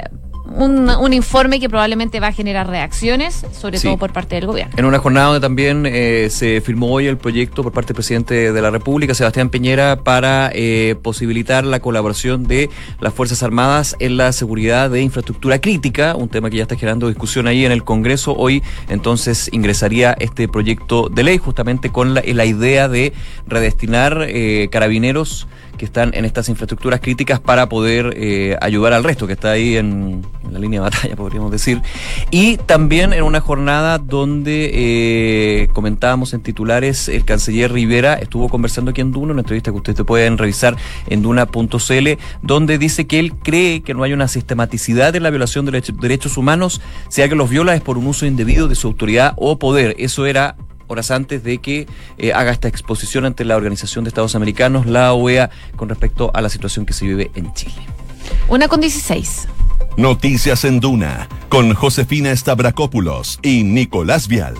un, 0.55 1.13
informe 1.13 1.59
que 1.59 1.69
probablemente 1.69 2.19
va 2.19 2.27
a 2.27 2.31
generar 2.31 2.67
reacciones, 2.67 3.45
sobre 3.51 3.79
todo 3.79 3.97
por 3.97 4.13
parte 4.13 4.35
del 4.35 4.45
gobierno. 4.45 4.73
En 4.77 4.85
una 4.85 4.99
jornada 4.99 5.27
donde 5.27 5.41
también 5.41 5.85
eh, 5.85 6.27
se 6.29 6.61
firmó 6.61 6.91
hoy 6.91 7.07
el 7.07 7.17
proyecto 7.17 7.63
por 7.63 7.71
parte 7.71 7.89
del 7.89 7.95
presidente 7.95 8.51
de 8.51 8.61
la 8.61 8.69
República, 8.69 9.13
Sebastián 9.13 9.49
Piñera, 9.49 10.03
para 10.03 10.51
eh, 10.53 10.95
posibilitar 11.01 11.65
la 11.65 11.79
colaboración 11.79 12.45
de 12.45 12.69
las 12.99 13.13
Fuerzas 13.13 13.43
Armadas 13.43 13.95
en 13.99 14.17
la 14.17 14.31
seguridad 14.31 14.89
de 14.89 15.01
infraestructura 15.01 15.59
crítica, 15.59 16.15
un 16.15 16.29
tema 16.29 16.49
que 16.49 16.57
ya 16.57 16.63
está 16.63 16.75
generando 16.75 17.07
discusión 17.07 17.47
ahí 17.47 17.65
en 17.65 17.71
el 17.71 17.83
Congreso. 17.83 18.35
Hoy 18.35 18.63
entonces 18.89 19.49
ingresaría 19.51 20.15
este 20.19 20.47
proyecto 20.47 21.09
de 21.09 21.23
ley 21.23 21.37
justamente 21.37 21.91
con 21.91 22.13
la, 22.13 22.21
la 22.25 22.45
idea 22.45 22.87
de 22.87 23.13
redestinar 23.47 24.25
eh, 24.27 24.67
carabineros 24.71 25.47
que 25.77 25.85
están 25.85 26.13
en 26.13 26.25
estas 26.25 26.49
infraestructuras 26.49 26.99
críticas 26.99 27.39
para 27.39 27.69
poder 27.69 28.13
eh, 28.17 28.57
ayudar 28.61 28.93
al 28.93 29.03
resto 29.03 29.27
que 29.27 29.33
está 29.33 29.51
ahí 29.51 29.77
en, 29.77 30.25
la 30.51 30.59
línea 30.59 30.81
de 30.81 30.89
batalla, 30.89 31.15
podríamos 31.17 31.51
decir. 31.51 31.81
Y 32.31 32.57
también 32.57 33.13
en 33.13 33.23
una 33.23 33.39
jornada 33.39 33.97
donde 33.97 34.71
eh, 34.73 35.67
comentábamos 35.73 36.33
en 36.33 36.41
titulares, 36.41 37.07
el 37.09 37.25
canciller 37.25 37.71
Rivera 37.71 38.15
estuvo 38.15 38.49
conversando 38.49 38.91
aquí 38.91 39.01
en 39.01 39.11
Duna, 39.11 39.33
una 39.33 39.41
entrevista 39.41 39.71
que 39.71 39.77
ustedes 39.77 40.01
pueden 40.03 40.37
revisar 40.37 40.75
en 41.07 41.21
duna.cl, 41.21 42.09
donde 42.41 42.77
dice 42.77 43.07
que 43.07 43.19
él 43.19 43.33
cree 43.35 43.81
que 43.81 43.93
no 43.93 44.03
hay 44.03 44.13
una 44.13 44.27
sistematicidad 44.27 45.15
en 45.15 45.23
la 45.23 45.29
violación 45.29 45.65
de 45.65 45.81
derechos 46.01 46.37
humanos, 46.37 46.81
sea 47.09 47.29
que 47.29 47.35
los 47.35 47.49
viola 47.49 47.75
es 47.75 47.81
por 47.81 47.97
un 47.97 48.07
uso 48.07 48.25
indebido 48.25 48.67
de 48.67 48.75
su 48.75 48.87
autoridad 48.87 49.33
o 49.37 49.59
poder. 49.59 49.95
Eso 49.99 50.25
era 50.25 50.55
horas 50.87 51.11
antes 51.11 51.43
de 51.43 51.59
que 51.59 51.87
eh, 52.17 52.33
haga 52.33 52.51
esta 52.51 52.67
exposición 52.67 53.25
ante 53.25 53.45
la 53.45 53.55
Organización 53.55 54.03
de 54.03 54.09
Estados 54.09 54.35
Americanos, 54.35 54.85
la 54.85 55.13
OEA, 55.13 55.49
con 55.75 55.89
respecto 55.89 56.31
a 56.33 56.41
la 56.41 56.49
situación 56.49 56.85
que 56.85 56.93
se 56.93 57.05
vive 57.05 57.31
en 57.35 57.53
Chile. 57.53 57.75
Una 58.47 58.67
con 58.67 58.81
16. 58.81 59.47
Noticias 59.97 60.63
en 60.63 60.79
Duna, 60.79 61.27
con 61.49 61.73
Josefina 61.73 62.35
Stavrakopoulos 62.35 63.39
y 63.41 63.63
Nicolás 63.63 64.27
Vial. 64.27 64.55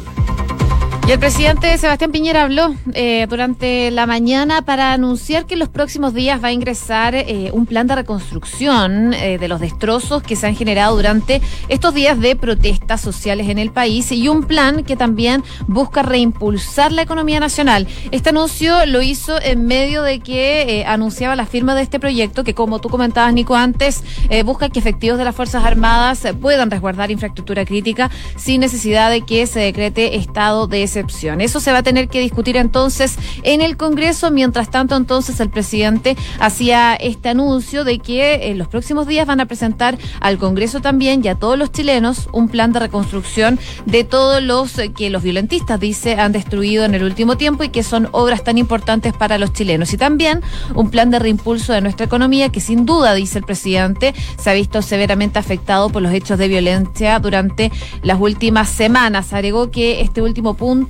Y 1.08 1.12
el 1.13 1.20
presidente 1.20 1.78
Sebastián 1.78 2.12
Piñera 2.12 2.43
habló 2.43 2.76
eh, 2.93 3.28
durante 3.30 3.91
la 3.91 4.06
mañana 4.06 4.63
para 4.63 4.91
anunciar 4.91 5.46
que 5.46 5.54
en 5.54 5.62
los 5.62 5.70
próximos 5.70 6.13
días 6.13 6.43
va 6.43 6.50
a 6.50 6.52
ingresar 6.52 7.15
eh, 7.15 7.50
un 7.54 7.65
plan 7.65 7.88
de 7.88 7.96
reconstrucción 7.96 9.13
eh, 9.13 9.38
de 9.38 9.48
los 9.48 9.62
destrozos 9.62 10.22
que 10.22 10.36
se 10.36 10.48
han 10.48 10.56
generado 10.58 10.98
durante 10.98 11.41
estos 11.70 11.93
días 11.93 12.20
de 12.20 12.36
protestas 12.36 13.00
sociales 13.00 13.48
en 13.48 13.58
el 13.58 13.72
país 13.72 14.12
y 14.12 14.28
un 14.28 14.43
plan 14.43 14.84
que 14.84 14.98
también 14.98 15.46
busca 15.65 16.04
reimpulsar 16.04 16.91
la 16.91 17.04
economía 17.04 17.39
nacional. 17.39 17.88
Este 18.12 18.32
anuncio 18.32 18.86
lo 18.86 19.02
hizo 19.02 19.41
en 19.41 19.65
medio 19.65 20.04
de 20.04 20.20
que 20.20 20.84
anunciaba 20.86 21.38
la 21.38 21.46
firma 21.46 21.74
de 21.74 21.84
este 21.84 22.02
proyecto 22.02 22.43
que, 22.43 22.54
como 22.54 22.80
tú 22.80 22.89
comentabas, 22.89 23.34
Nico, 23.34 23.56
antes, 23.56 24.04
busca 24.43 24.67
que 24.67 24.80
efectivos 24.80 25.17
de 25.17 25.24
las 25.24 25.36
Fuerzas 25.36 25.63
Armadas 25.63 26.28
puedan 26.41 26.70
resguardar 26.70 27.12
infraestructura 27.12 27.63
crítica 27.63 28.12
sin 28.36 28.60
necesidad 28.60 29.10
de 29.10 29.22
que 29.22 29.48
se 29.48 29.62
decrete 29.62 30.17
estado 30.17 30.67
de 30.67 30.97
eso 31.42 31.60
se 31.60 31.72
va 31.72 31.80
a 31.80 31.84
tener 31.84 32.08
que 32.08 32.20
discutir 32.20 32.58
entonces 32.58 33.18
en 33.44 33.62
el 33.62 33.78
Congreso. 33.78 34.32
Mientras 34.32 34.72
tanto, 34.72 34.96
entonces 34.96 35.40
el 35.40 35.50
presidente 35.50 36.18
hacía 36.40 36.96
este 36.96 37.30
anuncio 37.30 37.84
de 37.84 38.00
que 38.00 38.50
en 38.50 38.58
los 38.58 38.68
próximos 38.68 39.08
días 39.08 39.28
van 39.28 39.40
a 39.40 39.46
presentar 39.46 39.98
al 40.20 40.38
Congreso 40.38 40.82
también 40.82 41.24
y 41.24 41.28
a 41.28 41.36
todos 41.36 41.58
los 41.58 41.72
chilenos 41.72 42.30
un 42.32 42.50
plan 42.50 42.74
de 42.74 42.80
reconstrucción 42.80 43.60
de 43.86 44.04
todos 44.04 44.42
los 44.42 44.74
que 44.96 45.10
los 45.10 45.24
violentistas, 45.24 45.80
dice, 45.80 46.16
han 46.16 46.32
destruido 46.32 46.86
en 46.86 46.96
el 46.96 47.04
último 47.04 47.38
tiempo 47.38 47.64
y 47.64 47.70
que 47.70 47.84
son 47.84 48.10
obras 48.12 48.44
tan 48.44 48.58
importantes 48.58 49.14
para 49.14 49.38
los 49.38 49.54
chilenos. 49.54 49.94
Y 49.94 49.98
también 49.98 50.42
un 50.76 50.90
plan 50.90 51.12
de 51.12 51.20
reimpulso 51.20 51.74
de 51.74 51.82
nuestra 51.82 52.06
economía 52.06 52.50
que 52.50 52.60
sin 52.60 52.86
duda, 52.86 53.14
dice 53.14 53.40
el 53.40 53.46
presidente, 53.46 54.14
se 54.38 54.50
ha 54.50 54.54
visto 54.54 54.82
severamente 54.82 55.40
afectado 55.40 55.90
por 55.90 56.02
los 56.02 56.14
hechos 56.14 56.38
de 56.38 56.48
violencia 56.48 57.20
durante 57.20 57.72
las 58.04 58.20
últimas 58.20 58.70
semanas. 58.70 59.34
Agregó 59.34 59.72
que 59.72 60.02
este 60.02 60.22
último 60.22 60.56
punto 60.56 60.87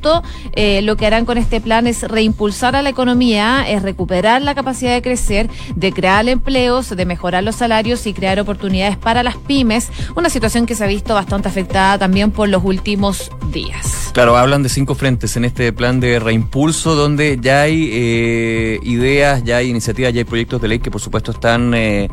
eh, 0.53 0.81
lo 0.81 0.95
que 0.97 1.05
harán 1.05 1.25
con 1.25 1.37
este 1.37 1.61
plan 1.61 1.87
es 1.87 2.03
reimpulsar 2.03 2.75
a 2.75 2.81
la 2.81 2.89
economía, 2.89 3.65
es 3.67 3.81
recuperar 3.81 4.41
la 4.41 4.55
capacidad 4.55 4.93
de 4.93 5.01
crecer, 5.01 5.49
de 5.75 5.91
crear 5.91 6.27
empleos, 6.27 6.89
de 6.89 7.05
mejorar 7.05 7.43
los 7.43 7.55
salarios 7.55 8.05
y 8.07 8.13
crear 8.13 8.39
oportunidades 8.39 8.97
para 8.97 9.23
las 9.23 9.37
pymes, 9.37 9.89
una 10.15 10.29
situación 10.29 10.65
que 10.65 10.75
se 10.75 10.83
ha 10.83 10.87
visto 10.87 11.13
bastante 11.13 11.47
afectada 11.47 11.97
también 11.97 12.31
por 12.31 12.49
los 12.49 12.63
últimos 12.63 13.31
días. 13.51 14.11
Claro, 14.13 14.37
hablan 14.37 14.63
de 14.63 14.69
cinco 14.69 14.95
frentes 14.95 15.37
en 15.37 15.45
este 15.45 15.71
plan 15.73 15.99
de 15.99 16.19
reimpulso 16.19 16.95
donde 16.95 17.37
ya 17.41 17.61
hay 17.61 17.89
eh, 17.91 18.79
ideas, 18.83 19.43
ya 19.43 19.57
hay 19.57 19.69
iniciativas, 19.69 20.13
ya 20.13 20.19
hay 20.19 20.25
proyectos 20.25 20.61
de 20.61 20.67
ley 20.67 20.79
que 20.79 20.91
por 20.91 21.01
supuesto 21.01 21.31
están... 21.31 21.73
Eh, 21.73 22.09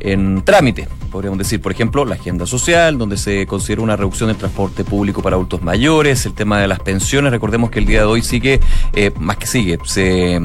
en 0.00 0.42
trámite, 0.42 0.88
podríamos 1.10 1.38
decir, 1.38 1.60
por 1.60 1.72
ejemplo, 1.72 2.04
la 2.04 2.14
agenda 2.14 2.46
social, 2.46 2.98
donde 2.98 3.16
se 3.16 3.46
considera 3.46 3.82
una 3.82 3.96
reducción 3.96 4.28
del 4.28 4.36
transporte 4.36 4.84
público 4.84 5.22
para 5.22 5.36
adultos 5.36 5.62
mayores, 5.62 6.26
el 6.26 6.34
tema 6.34 6.60
de 6.60 6.68
las 6.68 6.80
pensiones, 6.80 7.32
recordemos 7.32 7.70
que 7.70 7.78
el 7.78 7.86
día 7.86 8.00
de 8.00 8.06
hoy 8.06 8.22
sigue, 8.22 8.60
eh, 8.94 9.10
más 9.18 9.36
que 9.36 9.46
sigue, 9.46 9.78
se 9.84 10.40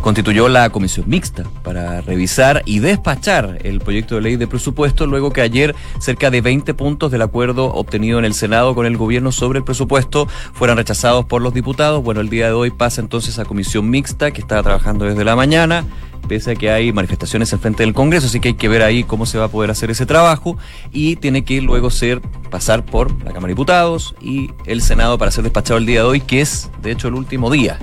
constituyó 0.00 0.48
la 0.48 0.70
comisión 0.70 1.08
mixta 1.08 1.44
para 1.62 2.00
revisar 2.00 2.62
y 2.64 2.78
despachar 2.78 3.58
el 3.62 3.80
proyecto 3.80 4.16
de 4.16 4.22
ley 4.22 4.36
de 4.36 4.46
presupuesto, 4.46 5.06
luego 5.06 5.32
que 5.32 5.40
ayer 5.40 5.74
cerca 5.98 6.30
de 6.30 6.40
20 6.40 6.74
puntos 6.74 7.10
del 7.10 7.22
acuerdo 7.22 7.66
obtenido 7.72 8.18
en 8.18 8.24
el 8.24 8.34
Senado 8.34 8.74
con 8.74 8.86
el 8.86 8.96
gobierno 8.96 9.32
sobre 9.32 9.58
el 9.58 9.64
presupuesto 9.64 10.26
fueran 10.52 10.76
rechazados 10.76 11.24
por 11.26 11.42
los 11.42 11.54
diputados. 11.54 12.02
Bueno, 12.02 12.20
el 12.20 12.28
día 12.28 12.46
de 12.46 12.52
hoy 12.52 12.70
pasa 12.70 13.00
entonces 13.00 13.38
a 13.38 13.44
comisión 13.44 13.88
mixta 13.90 14.30
que 14.30 14.40
está 14.40 14.62
trabajando 14.62 15.04
desde 15.04 15.24
la 15.24 15.36
mañana 15.36 15.84
pese 16.26 16.52
a 16.52 16.54
que 16.54 16.70
hay 16.70 16.92
manifestaciones 16.92 17.52
en 17.52 17.60
frente 17.60 17.82
del 17.82 17.94
Congreso, 17.94 18.26
así 18.26 18.40
que 18.40 18.48
hay 18.48 18.54
que 18.54 18.68
ver 18.68 18.82
ahí 18.82 19.04
cómo 19.04 19.26
se 19.26 19.38
va 19.38 19.44
a 19.44 19.48
poder 19.48 19.70
hacer 19.70 19.90
ese 19.90 20.06
trabajo 20.06 20.56
y 20.92 21.16
tiene 21.16 21.44
que 21.44 21.60
luego 21.60 21.90
ser 21.90 22.20
pasar 22.50 22.84
por 22.84 23.10
la 23.24 23.32
Cámara 23.32 23.48
de 23.48 23.54
Diputados 23.54 24.14
y 24.20 24.50
el 24.66 24.82
Senado 24.82 25.18
para 25.18 25.30
ser 25.30 25.44
despachado 25.44 25.78
el 25.78 25.86
día 25.86 26.00
de 26.00 26.06
hoy, 26.06 26.20
que 26.20 26.40
es 26.40 26.70
de 26.82 26.92
hecho 26.92 27.08
el 27.08 27.14
último 27.14 27.50
día 27.50 27.78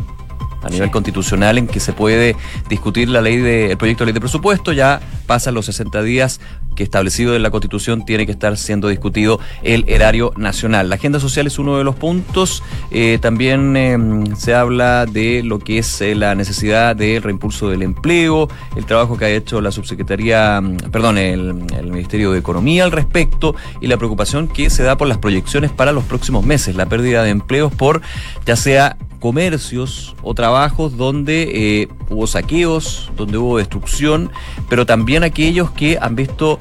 a 0.63 0.69
nivel 0.69 0.91
constitucional 0.91 1.57
en 1.57 1.67
que 1.67 1.79
se 1.79 1.93
puede 1.93 2.35
discutir 2.69 3.09
la 3.09 3.21
ley 3.21 3.37
de, 3.37 3.71
el 3.71 3.77
proyecto 3.77 4.03
de 4.03 4.07
ley 4.07 4.13
de 4.13 4.21
presupuesto, 4.21 4.71
ya 4.71 5.01
pasan 5.27 5.53
los 5.53 5.65
60 5.65 6.01
días 6.03 6.39
que 6.75 6.83
establecido 6.83 7.35
en 7.35 7.43
la 7.43 7.51
Constitución 7.51 8.05
tiene 8.05 8.25
que 8.25 8.31
estar 8.31 8.57
siendo 8.57 8.87
discutido 8.87 9.39
el 9.63 9.85
erario 9.87 10.33
nacional. 10.37 10.89
La 10.89 10.95
agenda 10.95 11.19
social 11.19 11.47
es 11.47 11.59
uno 11.59 11.77
de 11.77 11.83
los 11.83 11.95
puntos. 11.95 12.63
Eh, 12.91 13.17
también 13.21 13.75
em, 13.77 14.35
se 14.35 14.53
habla 14.53 15.05
de 15.05 15.43
lo 15.43 15.59
que 15.59 15.79
es 15.79 16.01
eh, 16.01 16.15
la 16.15 16.35
necesidad 16.35 16.95
del 16.95 17.23
reimpulso 17.23 17.69
del 17.69 17.81
empleo, 17.81 18.47
el 18.75 18.85
trabajo 18.85 19.17
que 19.17 19.25
ha 19.25 19.29
hecho 19.29 19.61
la 19.61 19.71
subsecretaría, 19.71 20.61
mm, 20.61 20.77
perdón, 20.91 21.17
el, 21.17 21.53
Ministerio 21.83 22.31
de 22.31 22.39
Economía 22.39 22.85
al 22.85 22.91
respecto 22.91 23.55
y 23.79 23.87
la 23.87 23.97
preocupación 23.97 24.47
que 24.47 24.69
se 24.69 24.83
da 24.83 24.97
por 24.97 25.07
las 25.07 25.19
proyecciones 25.19 25.71
para 25.71 25.91
los 25.91 26.03
próximos 26.03 26.43
meses, 26.43 26.75
la 26.75 26.87
pérdida 26.87 27.23
de 27.23 27.29
empleos 27.29 27.71
por 27.73 28.01
ya 28.45 28.55
sea 28.55 28.97
comercios 29.23 30.15
o 30.21 30.33
trabajos 30.33 30.97
donde 30.97 31.43
eh, 31.53 31.87
hubo 32.09 32.27
saqueos, 32.27 33.09
donde 33.15 33.37
hubo 33.37 33.57
destrucción, 33.57 34.29
pero 34.67 34.85
también 34.85 35.23
aquellos 35.23 35.71
que 35.71 35.97
han 36.01 36.17
visto 36.17 36.59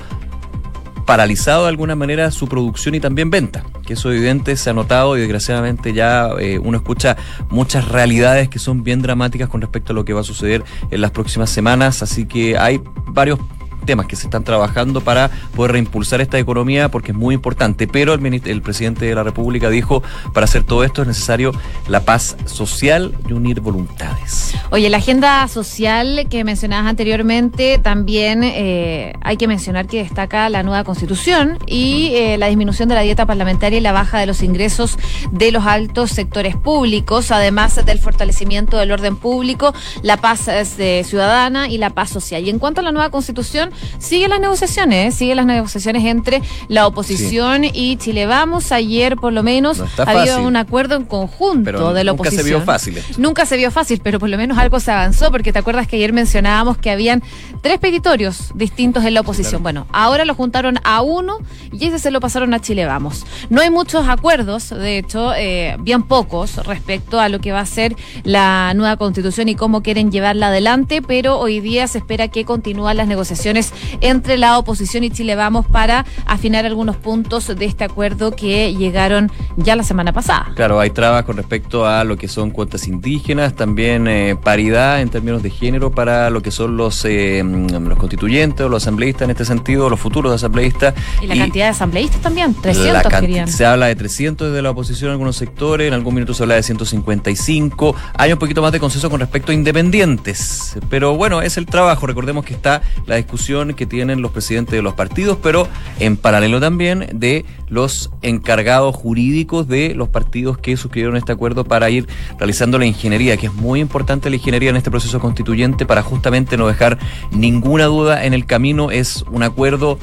paralizado 1.04 1.62
de 1.62 1.68
alguna 1.68 1.96
manera 1.96 2.30
su 2.30 2.48
producción 2.48 2.94
y 2.94 3.00
también 3.00 3.30
venta, 3.30 3.64
que 3.86 3.94
eso 3.94 4.10
evidente 4.10 4.56
se 4.56 4.70
ha 4.70 4.72
notado 4.72 5.16
y 5.16 5.20
desgraciadamente 5.20 5.92
ya 5.92 6.30
eh, 6.38 6.58
uno 6.58 6.78
escucha 6.78 7.16
muchas 7.50 7.88
realidades 7.88 8.48
que 8.48 8.58
son 8.58 8.82
bien 8.82 9.02
dramáticas 9.02 9.48
con 9.48 9.60
respecto 9.60 9.92
a 9.92 9.94
lo 9.94 10.04
que 10.04 10.12
va 10.12 10.20
a 10.20 10.24
suceder 10.24 10.64
en 10.90 11.00
las 11.00 11.10
próximas 11.10 11.50
semanas, 11.50 12.02
así 12.02 12.26
que 12.26 12.56
hay 12.56 12.80
varios 13.06 13.38
temas 13.84 14.06
que 14.06 14.16
se 14.16 14.26
están 14.26 14.44
trabajando 14.44 15.00
para 15.00 15.30
poder 15.54 15.72
reimpulsar 15.72 16.20
esta 16.20 16.38
economía 16.38 16.90
porque 16.90 17.12
es 17.12 17.16
muy 17.16 17.34
importante. 17.34 17.86
Pero 17.86 18.14
el, 18.14 18.42
el 18.44 18.62
presidente 18.62 19.06
de 19.06 19.14
la 19.14 19.22
República 19.22 19.70
dijo, 19.70 20.02
para 20.32 20.44
hacer 20.44 20.64
todo 20.64 20.84
esto 20.84 21.02
es 21.02 21.08
necesario 21.08 21.52
la 21.88 22.04
paz 22.04 22.36
social 22.46 23.14
y 23.28 23.32
unir 23.32 23.60
voluntades. 23.60 24.54
Oye, 24.70 24.88
la 24.88 24.98
agenda 24.98 25.46
social 25.48 26.26
que 26.30 26.44
mencionabas 26.44 26.88
anteriormente, 26.88 27.78
también 27.78 28.42
eh, 28.44 29.14
hay 29.20 29.36
que 29.36 29.48
mencionar 29.48 29.86
que 29.86 30.02
destaca 30.02 30.48
la 30.48 30.62
nueva 30.62 30.84
constitución 30.84 31.58
y 31.66 32.12
eh, 32.14 32.38
la 32.38 32.46
disminución 32.46 32.88
de 32.88 32.94
la 32.94 33.02
dieta 33.02 33.26
parlamentaria 33.26 33.78
y 33.78 33.82
la 33.82 33.92
baja 33.92 34.18
de 34.18 34.26
los 34.26 34.42
ingresos 34.42 34.98
de 35.30 35.52
los 35.52 35.66
altos 35.66 36.10
sectores 36.10 36.56
públicos, 36.56 37.30
además 37.30 37.84
del 37.84 37.98
fortalecimiento 37.98 38.76
del 38.76 38.92
orden 38.92 39.16
público, 39.16 39.74
la 40.02 40.16
paz 40.16 40.48
eh, 40.48 41.02
ciudadana 41.04 41.68
y 41.68 41.78
la 41.78 41.90
paz 41.90 42.10
social. 42.10 42.44
Y 42.44 42.50
en 42.50 42.58
cuanto 42.58 42.80
a 42.80 42.84
la 42.84 42.92
nueva 42.92 43.10
constitución, 43.10 43.71
sigue 43.98 44.28
las 44.28 44.40
negociaciones, 44.40 45.14
¿eh? 45.14 45.16
sigue 45.16 45.34
las 45.34 45.46
negociaciones 45.46 46.04
entre 46.04 46.42
la 46.68 46.86
oposición 46.86 47.64
y 47.64 47.96
Chile 47.96 48.26
Vamos. 48.26 48.72
Ayer, 48.72 49.16
por 49.16 49.32
lo 49.32 49.42
menos, 49.42 49.82
había 49.98 50.38
un 50.38 50.56
acuerdo 50.56 50.96
en 50.96 51.04
conjunto 51.04 51.94
de 51.94 52.04
la 52.04 52.12
oposición. 52.12 52.42
Nunca 52.42 52.42
se 52.42 52.48
vio 52.48 52.60
fácil. 52.60 53.02
Nunca 53.18 53.46
se 53.46 53.56
vio 53.56 53.70
fácil, 53.70 54.00
pero 54.02 54.18
por 54.18 54.28
lo 54.28 54.36
menos 54.36 54.58
algo 54.58 54.80
se 54.80 54.90
avanzó, 54.90 55.30
porque 55.30 55.52
te 55.52 55.58
acuerdas 55.58 55.86
que 55.86 55.96
ayer 55.96 56.12
mencionábamos 56.12 56.78
que 56.78 56.90
habían 56.90 57.22
tres 57.60 57.78
petitorios 57.78 58.52
distintos 58.54 59.04
en 59.04 59.14
la 59.14 59.20
oposición. 59.20 59.62
Bueno, 59.62 59.86
ahora 59.92 60.24
lo 60.24 60.34
juntaron 60.34 60.78
a 60.84 61.02
uno 61.02 61.38
y 61.70 61.86
ese 61.86 61.98
se 61.98 62.10
lo 62.10 62.20
pasaron 62.20 62.54
a 62.54 62.60
Chile 62.60 62.86
Vamos. 62.86 63.24
No 63.50 63.60
hay 63.60 63.70
muchos 63.70 64.08
acuerdos, 64.08 64.70
de 64.70 64.98
hecho, 64.98 65.32
eh, 65.34 65.76
bien 65.80 66.02
pocos 66.02 66.56
respecto 66.66 67.20
a 67.20 67.28
lo 67.28 67.40
que 67.40 67.52
va 67.52 67.60
a 67.60 67.66
ser 67.66 67.96
la 68.24 68.72
nueva 68.74 68.96
constitución 68.96 69.48
y 69.48 69.54
cómo 69.54 69.82
quieren 69.82 70.10
llevarla 70.10 70.48
adelante, 70.48 71.02
pero 71.02 71.38
hoy 71.38 71.60
día 71.60 71.86
se 71.86 71.98
espera 71.98 72.28
que 72.28 72.44
continúen 72.44 72.96
las 72.96 73.06
negociaciones 73.06 73.61
entre 74.00 74.38
la 74.38 74.58
oposición 74.58 75.04
y 75.04 75.10
Chile 75.10 75.36
Vamos 75.36 75.66
para 75.66 76.04
afinar 76.26 76.66
algunos 76.66 76.96
puntos 76.96 77.46
de 77.46 77.64
este 77.64 77.84
acuerdo 77.84 78.32
que 78.32 78.74
llegaron 78.74 79.30
ya 79.56 79.76
la 79.76 79.82
semana 79.82 80.12
pasada. 80.12 80.52
Claro, 80.54 80.80
hay 80.80 80.90
trabas 80.90 81.24
con 81.24 81.36
respecto 81.36 81.86
a 81.86 82.04
lo 82.04 82.16
que 82.16 82.28
son 82.28 82.50
cuotas 82.50 82.88
indígenas, 82.88 83.54
también 83.54 84.06
eh, 84.08 84.36
paridad 84.42 85.00
en 85.00 85.08
términos 85.08 85.42
de 85.42 85.50
género 85.50 85.90
para 85.90 86.30
lo 86.30 86.42
que 86.42 86.50
son 86.50 86.76
los, 86.76 87.04
eh, 87.04 87.42
los 87.44 87.98
constituyentes 87.98 88.64
o 88.66 88.68
los 88.68 88.82
asambleístas 88.82 89.22
en 89.22 89.30
este 89.30 89.44
sentido, 89.44 89.88
los 89.88 90.00
futuros 90.00 90.32
asambleístas. 90.32 90.94
Y 91.20 91.26
la 91.26 91.36
cantidad 91.36 91.66
de 91.66 91.70
asambleístas 91.70 92.20
también, 92.20 92.54
300 92.54 93.12
querían. 93.20 93.48
Se 93.48 93.66
habla 93.66 93.86
de 93.86 93.96
300 93.96 94.48
desde 94.48 94.62
la 94.62 94.70
oposición 94.70 95.08
en 95.08 95.12
algunos 95.12 95.36
sectores, 95.36 95.88
en 95.88 95.94
algún 95.94 96.14
minuto 96.14 96.34
se 96.34 96.42
habla 96.42 96.56
de 96.56 96.62
155. 96.62 97.94
Hay 98.14 98.32
un 98.32 98.38
poquito 98.38 98.62
más 98.62 98.72
de 98.72 98.80
consenso 98.80 99.10
con 99.10 99.20
respecto 99.20 99.52
a 99.52 99.54
independientes, 99.54 100.76
pero 100.88 101.16
bueno, 101.16 101.42
es 101.42 101.56
el 101.56 101.66
trabajo. 101.66 102.06
Recordemos 102.06 102.44
que 102.44 102.54
está 102.54 102.82
la 103.06 103.16
discusión 103.16 103.51
que 103.52 103.86
tienen 103.86 104.22
los 104.22 104.32
presidentes 104.32 104.74
de 104.74 104.82
los 104.82 104.94
partidos, 104.94 105.38
pero 105.42 105.68
en 105.98 106.16
paralelo 106.16 106.58
también 106.58 107.08
de 107.12 107.44
los 107.68 108.10
encargados 108.22 108.96
jurídicos 108.96 109.68
de 109.68 109.94
los 109.94 110.08
partidos 110.08 110.58
que 110.58 110.76
suscribieron 110.76 111.16
este 111.16 111.32
acuerdo 111.32 111.64
para 111.64 111.90
ir 111.90 112.08
realizando 112.38 112.78
la 112.78 112.86
ingeniería, 112.86 113.36
que 113.36 113.46
es 113.46 113.54
muy 113.54 113.80
importante 113.80 114.30
la 114.30 114.36
ingeniería 114.36 114.70
en 114.70 114.76
este 114.76 114.90
proceso 114.90 115.20
constituyente 115.20 115.84
para 115.84 116.02
justamente 116.02 116.56
no 116.56 116.66
dejar 116.66 116.98
ninguna 117.30 117.84
duda 117.84 118.24
en 118.24 118.32
el 118.32 118.46
camino. 118.46 118.90
Es 118.90 119.24
un 119.30 119.42
acuerdo 119.42 119.98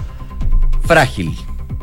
frágil, 0.83 1.35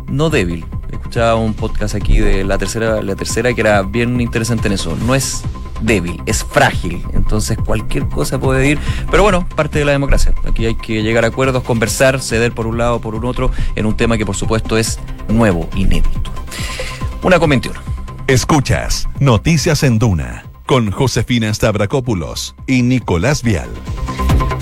no 0.09 0.31
débil. 0.31 0.65
Escuchaba 0.91 1.37
un 1.37 1.55
podcast 1.55 1.95
aquí 1.95 2.19
de 2.19 2.45
la 2.45 2.59
tercera, 2.59 3.03
la 3.03 3.17
tercera 3.17 3.53
que 3.53 3.61
era 3.61 3.83
bien 3.83 4.21
interesante 4.21 4.69
en 4.69 4.75
eso. 4.75 4.97
No 5.07 5.15
es 5.15 5.43
débil, 5.81 6.23
es 6.27 6.45
frágil. 6.45 7.03
Entonces 7.13 7.59
cualquier 7.59 8.07
cosa 8.09 8.39
puede 8.39 8.69
ir. 8.69 8.79
Pero 9.11 9.23
bueno, 9.23 9.47
parte 9.57 9.79
de 9.79 9.85
la 9.85 9.93
democracia. 9.93 10.35
Aquí 10.47 10.67
hay 10.67 10.75
que 10.75 11.03
llegar 11.03 11.25
a 11.25 11.29
acuerdos, 11.29 11.63
conversar, 11.63 12.21
ceder 12.21 12.53
por 12.53 12.67
un 12.67 12.79
lado 12.79 12.97
o 12.97 13.01
por 13.01 13.15
un 13.15 13.25
otro 13.25 13.51
en 13.75 13.87
un 13.87 13.97
tema 13.97 14.17
que 14.17 14.27
por 14.27 14.37
supuesto 14.37 14.77
es 14.77 14.99
nuevo, 15.29 15.69
inédito. 15.75 16.31
Una 17.23 17.39
con 17.39 17.51
Escuchas 18.29 19.09
Noticias 19.21 19.83
en 19.83 19.99
Duna 19.99 20.45
con 20.67 20.91
Josefina 20.91 21.53
Stavrakopoulos 21.55 22.55
y 22.67 22.83
Nicolás 22.83 23.43
Vial. 23.43 23.71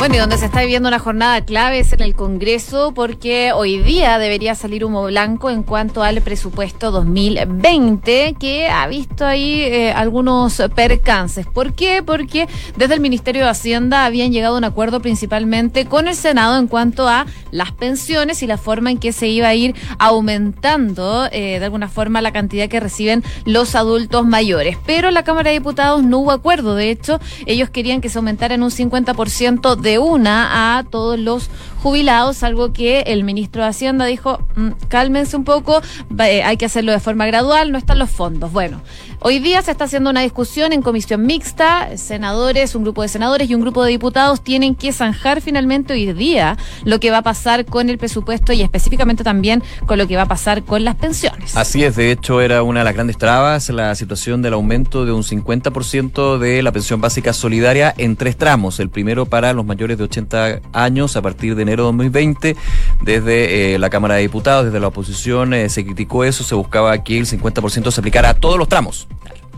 Bueno, 0.05 0.17
y 0.17 0.19
donde 0.19 0.37
se 0.37 0.45
está 0.45 0.61
viviendo 0.61 0.87
una 0.87 0.99
jornada 0.99 1.41
clave 1.47 1.79
es 1.79 1.95
en 1.95 2.03
el 2.03 2.15
Congreso, 2.15 2.93
porque 2.95 3.53
hoy 3.55 3.79
día 3.79 4.19
debería 4.19 4.55
salir 4.55 4.85
humo 4.85 5.05
blanco 5.05 5.49
en 5.49 5.63
cuanto 5.63 6.03
al 6.03 6.21
presupuesto 6.21 6.91
2020, 6.91 8.37
que 8.39 8.69
ha 8.69 8.87
visto 8.87 9.25
ahí 9.25 9.63
eh, 9.63 9.93
algunos 9.93 10.61
percances. 10.75 11.47
¿Por 11.47 11.73
qué? 11.73 12.03
Porque 12.05 12.47
desde 12.77 12.93
el 12.93 13.01
Ministerio 13.01 13.45
de 13.45 13.49
Hacienda 13.49 14.05
habían 14.05 14.31
llegado 14.31 14.57
a 14.57 14.59
un 14.59 14.65
acuerdo 14.65 15.01
principalmente 15.01 15.87
con 15.87 16.07
el 16.07 16.17
Senado 16.17 16.59
en 16.59 16.67
cuanto 16.67 17.09
a 17.09 17.25
las 17.51 17.73
pensiones 17.73 18.43
y 18.43 18.47
la 18.47 18.59
forma 18.59 18.91
en 18.91 18.99
que 18.99 19.11
se 19.11 19.29
iba 19.29 19.49
a 19.49 19.55
ir 19.55 19.75
aumentando 19.99 21.29
eh, 21.33 21.59
de 21.59 21.65
alguna 21.65 21.89
forma 21.89 22.21
la 22.21 22.33
cantidad 22.33 22.69
que 22.69 22.79
reciben 22.79 23.25
los 23.47 23.75
adultos 23.75 24.27
mayores. 24.27 24.77
Pero 24.85 25.09
en 25.09 25.15
la 25.15 25.25
Cámara 25.25 25.49
de 25.49 25.61
Diputados 25.61 26.05
no 26.05 26.19
hubo 26.19 26.33
acuerdo. 26.33 26.75
De 26.75 26.91
hecho, 26.91 27.21
ellos 27.47 27.71
querían 27.71 28.03
que 28.03 28.11
se 28.11 28.19
aumentara 28.19 28.55
en 28.55 28.63
un 28.63 28.71
50% 28.71 29.77
de 29.77 29.94
una 29.99 30.79
a 30.79 30.85
todos 30.85 31.19
los 31.19 31.51
jubilados, 31.85 32.43
algo 32.43 32.73
que 32.73 33.01
el 33.01 33.25
ministro 33.25 33.63
de 33.63 33.69
Hacienda 33.69 34.07
dijo, 34.07 34.39
mm, 34.57 34.71
cálmense 34.89 35.37
un 35.37 35.45
poco, 35.45 35.83
eh, 36.19 36.43
hay 36.43 36.57
que 36.57 36.65
hacerlo 36.65 36.93
de 36.93 36.99
forma 36.99 37.27
gradual, 37.27 37.73
no 37.73 37.77
están 37.77 37.99
los 37.99 38.09
fondos. 38.09 38.51
Bueno, 38.53 38.81
Hoy 39.27 39.39
día 39.39 39.63
se 39.63 39.71
está 39.71 39.85
haciendo 39.85 40.11
una 40.11 40.21
discusión 40.21 40.75
en 40.75 40.83
comisión 40.83 41.25
mixta. 41.25 41.97
Senadores, 41.97 42.75
un 42.75 42.83
grupo 42.83 43.01
de 43.01 43.09
senadores 43.09 43.49
y 43.49 43.55
un 43.55 43.63
grupo 43.63 43.83
de 43.83 43.91
diputados 43.91 44.45
tienen 44.45 44.75
que 44.75 44.93
zanjar 44.93 45.41
finalmente 45.41 45.95
hoy 45.95 46.13
día 46.13 46.59
lo 46.85 47.01
que 47.01 47.11
va 47.11 47.19
a 47.19 47.23
pasar 47.23 47.65
con 47.65 47.89
el 47.89 47.97
presupuesto 47.97 48.53
y 48.53 48.61
específicamente 48.61 49.25
también 49.25 49.63
con 49.87 49.97
lo 49.97 50.07
que 50.07 50.17
va 50.17 50.25
a 50.25 50.29
pasar 50.29 50.63
con 50.63 50.85
las 50.85 50.97
pensiones. 50.97 51.57
Así 51.57 51.83
es, 51.85 51.97
de 51.97 52.11
hecho 52.11 52.43
era 52.43 52.63
una 52.63 52.81
de 52.81 52.85
las 52.85 52.93
grandes 52.93 53.17
trabas 53.17 53.71
la 53.71 53.95
situación 53.95 54.43
del 54.43 54.53
aumento 54.53 55.07
de 55.07 55.13
un 55.13 55.23
50% 55.23 56.37
de 56.37 56.63
la 56.63 56.73
pensión 56.73 57.01
básica 57.01 57.33
solidaria 57.33 57.95
en 57.97 58.17
tres 58.17 58.37
tramos. 58.37 58.79
El 58.79 58.91
primero 58.91 59.25
para 59.25 59.55
los 59.55 59.65
mayores 59.65 59.97
de 59.97 60.05
80 60.05 60.61
años 60.75 61.17
a 61.17 61.23
partir 61.23 61.57
de 61.57 61.63
enero 61.63 61.74
de 61.83 61.87
2020. 61.87 62.57
Desde 63.03 63.75
eh, 63.75 63.79
la 63.79 63.91
Cámara 63.91 64.15
de 64.15 64.23
Diputados, 64.23 64.67
desde 64.67 64.81
la 64.81 64.89
oposición 64.89 65.55
eh, 65.55 65.69
se 65.69 65.85
criticó 65.85 66.25
eso, 66.25 66.45
se 66.45 66.55
buscaba 66.55 67.03
que 67.03 67.19
el 67.19 67.27
50% 67.27 67.91
se 67.91 68.01
aplicara 68.01 68.31
a 68.31 68.35
todos 68.35 68.59
los 68.59 68.69
tramos. 68.69 69.09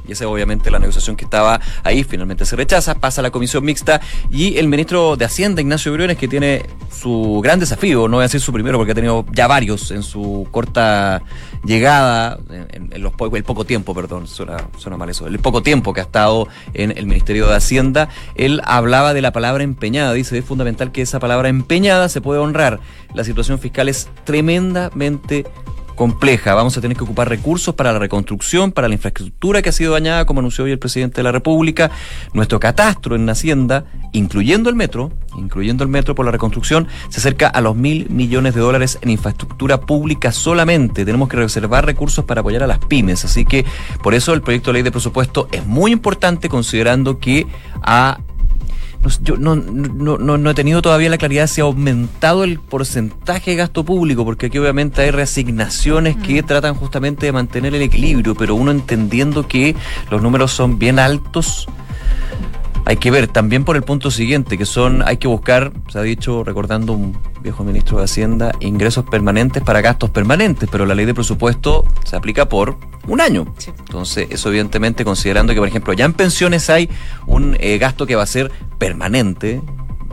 Y 0.07 0.12
esa 0.12 0.29
obviamente 0.29 0.71
la 0.71 0.79
negociación 0.79 1.16
que 1.16 1.25
estaba 1.25 1.61
ahí 1.83 2.05
finalmente 2.05 2.45
se 2.45 2.57
rechaza, 2.57 2.95
pasa 2.95 3.21
a 3.21 3.23
la 3.23 3.31
comisión 3.31 3.64
mixta 3.64 4.01
y 4.31 4.57
el 4.59 4.69
ministro 4.69 5.16
de 5.16 5.25
Hacienda, 5.25 5.61
Ignacio 5.61 5.92
Briones, 5.92 6.16
que 6.16 6.29
tiene 6.29 6.66
su 6.90 7.40
gran 7.42 7.61
desafío, 7.61 8.09
no 8.09 8.16
voy 8.16 8.23
a 8.23 8.27
decir 8.27 8.40
su 8.40 8.53
primero 8.53 8.79
porque 8.79 8.92
ha 8.92 8.95
tenido 8.95 9.25
ya 9.33 9.47
varios 9.47 9.90
en 9.90 10.03
su 10.03 10.47
corta 10.51 11.23
llegada, 11.64 12.38
en, 12.51 13.03
los 13.03 13.12
el 13.35 13.45
poco 13.45 13.64
tiempo, 13.64 13.95
perdón, 13.95 14.27
suena, 14.27 14.69
suena 14.79 14.97
mal 14.97 15.11
eso, 15.11 15.27
el 15.27 15.38
poco 15.38 15.62
tiempo 15.62 15.92
que 15.92 16.01
ha 16.01 16.05
estado 16.05 16.49
en 16.75 16.97
el 16.97 17.07
Ministerio 17.07 17.47
de 17.49 17.57
Hacienda, 17.57 18.09
él 18.35 18.61
hablaba 18.64 19.14
de 19.14 19.23
la 19.23 19.33
palabra 19.33 19.64
empeñada, 19.64 20.12
dice, 20.12 20.38
es 20.38 20.45
fundamental 20.45 20.92
que 20.92 21.03
esa 21.03 21.19
palabra 21.19 21.49
empeñada 21.49 22.09
se 22.09 22.21
pueda 22.21 22.40
honrar. 22.40 22.81
La 23.14 23.25
situación 23.25 23.59
fiscal 23.59 23.88
es 23.88 24.09
tremendamente 24.25 25.45
compleja. 25.97 26.55
Vamos 26.55 26.77
a 26.77 26.81
tener 26.81 26.97
que 26.97 27.03
ocupar 27.03 27.29
recursos 27.29 27.75
para 27.75 27.93
la 27.93 27.99
reconstrucción, 27.99 28.71
para 28.71 28.87
la 28.87 28.95
infraestructura 28.95 29.63
que 29.63 29.71
ha 29.71 29.73
sido 29.73 29.93
dañada, 29.93 30.25
como 30.27 30.41
anunció 30.41 30.65
hoy 30.65 30.71
el 30.71 30.79
presidente 30.79 31.17
de 31.17 31.23
la 31.25 31.33
República. 31.33 31.91
Nuestro 32.33 32.61
catastro 32.61 33.17
en 33.17 33.29
Hacienda, 33.29 33.85
incluyendo 34.13 34.71
el 34.71 34.77
metro, 34.77 35.11
incluyendo 35.37 35.83
el 35.83 35.91
metro 35.91 36.15
por 36.15 36.25
la 36.25 36.33
reconstrucción, 36.33 36.87
se 37.09 37.21
acerca 37.21 37.49
a 37.49 37.61
los 37.61 37.75
mil 37.75 38.09
millones 38.11 38.55
de 38.55 38.61
dólares 38.61 38.99
en 39.03 39.11
infraestructura 39.11 39.81
pública 39.81 40.31
solamente. 40.31 41.05
Tenemos 41.05 41.29
que 41.29 41.37
reservar 41.37 41.85
recursos 41.85 42.25
para 42.25 42.43
apoyar 42.43 42.63
a 42.63 42.67
las 42.67 42.79
pymes. 42.79 43.25
Así 43.25 43.45
que 43.45 43.65
por 44.03 44.15
eso 44.15 44.35
el 44.35 44.43
proyecto 44.43 44.71
de 44.71 44.75
ley 44.75 44.83
de 44.83 44.93
presupuesto 44.93 45.49
es 45.51 45.67
muy 45.67 45.91
importante 45.91 46.49
considerando 46.49 47.19
que 47.19 47.47
ha 47.83 48.19
yo 49.23 49.37
no, 49.37 49.57
no, 49.57 50.19
no, 50.19 50.51
he 50.51 50.55
tenido 50.55 50.83
todavía 50.83 51.09
la 51.09 51.19
claridad 51.19 51.47
si 51.47 51.61
ha 51.61 51.65
aumentado 51.65 52.45
el 52.45 52.59
porcentaje 52.59 53.53
de 53.53 53.57
gasto 53.57 53.85
público, 53.85 54.25
porque 54.25 54.47
aquí 54.47 54.59
obviamente 54.59 55.03
hay 55.03 55.11
reasignaciones 55.11 56.17
que 56.17 56.43
tratan 56.43 56.75
justamente 56.75 57.27
de 57.27 57.33
mantener 57.33 57.75
el 57.75 57.83
equilibrio, 57.83 58.35
pero 58.35 58.55
uno 58.55 58.71
entendiendo 58.71 59.47
que 59.47 59.77
los 60.11 60.23
números 60.23 60.53
son 60.53 60.79
bien 60.79 60.99
altos 60.99 61.69
hay 62.87 62.99
que 62.99 63.11
ver 63.11 63.27
también 63.27 63.64
por 63.64 63.75
el 63.75 63.83
punto 63.83 64.12
siguiente, 64.12 64.57
que 64.57 64.64
son, 64.64 65.03
hay 65.05 65.16
que 65.16 65.27
buscar, 65.27 65.72
se 65.88 65.99
ha 65.99 66.03
dicho, 66.03 66.44
recordando 66.44 66.92
un 66.92 67.18
viejo 67.42 67.64
ministro 67.64 67.99
de 67.99 68.05
Hacienda, 68.05 68.53
ingresos 68.61 69.05
permanentes 69.05 69.61
para 69.61 69.81
gastos 69.81 70.11
permanentes, 70.11 70.68
pero 70.70 70.87
la 70.87 70.94
ley 70.94 71.05
de 71.05 71.12
presupuesto 71.12 71.85
se 72.05 72.14
aplica 72.14 72.49
por 72.49 72.77
un 73.09 73.20
año. 73.20 73.53
Entonces, 73.66 74.29
eso 74.31 74.51
evidentemente 74.51 75.05
considerando 75.05 75.53
que, 75.53 75.59
por 75.59 75.66
ejemplo, 75.66 75.94
ya 75.94 76.05
en 76.05 76.12
pensiones 76.12 76.70
hay 76.70 76.88
un 77.27 77.57
eh, 77.59 77.77
gasto 77.79 78.07
que 78.07 78.14
va 78.14 78.22
a 78.22 78.27
ser 78.27 78.53
permanente, 78.79 79.62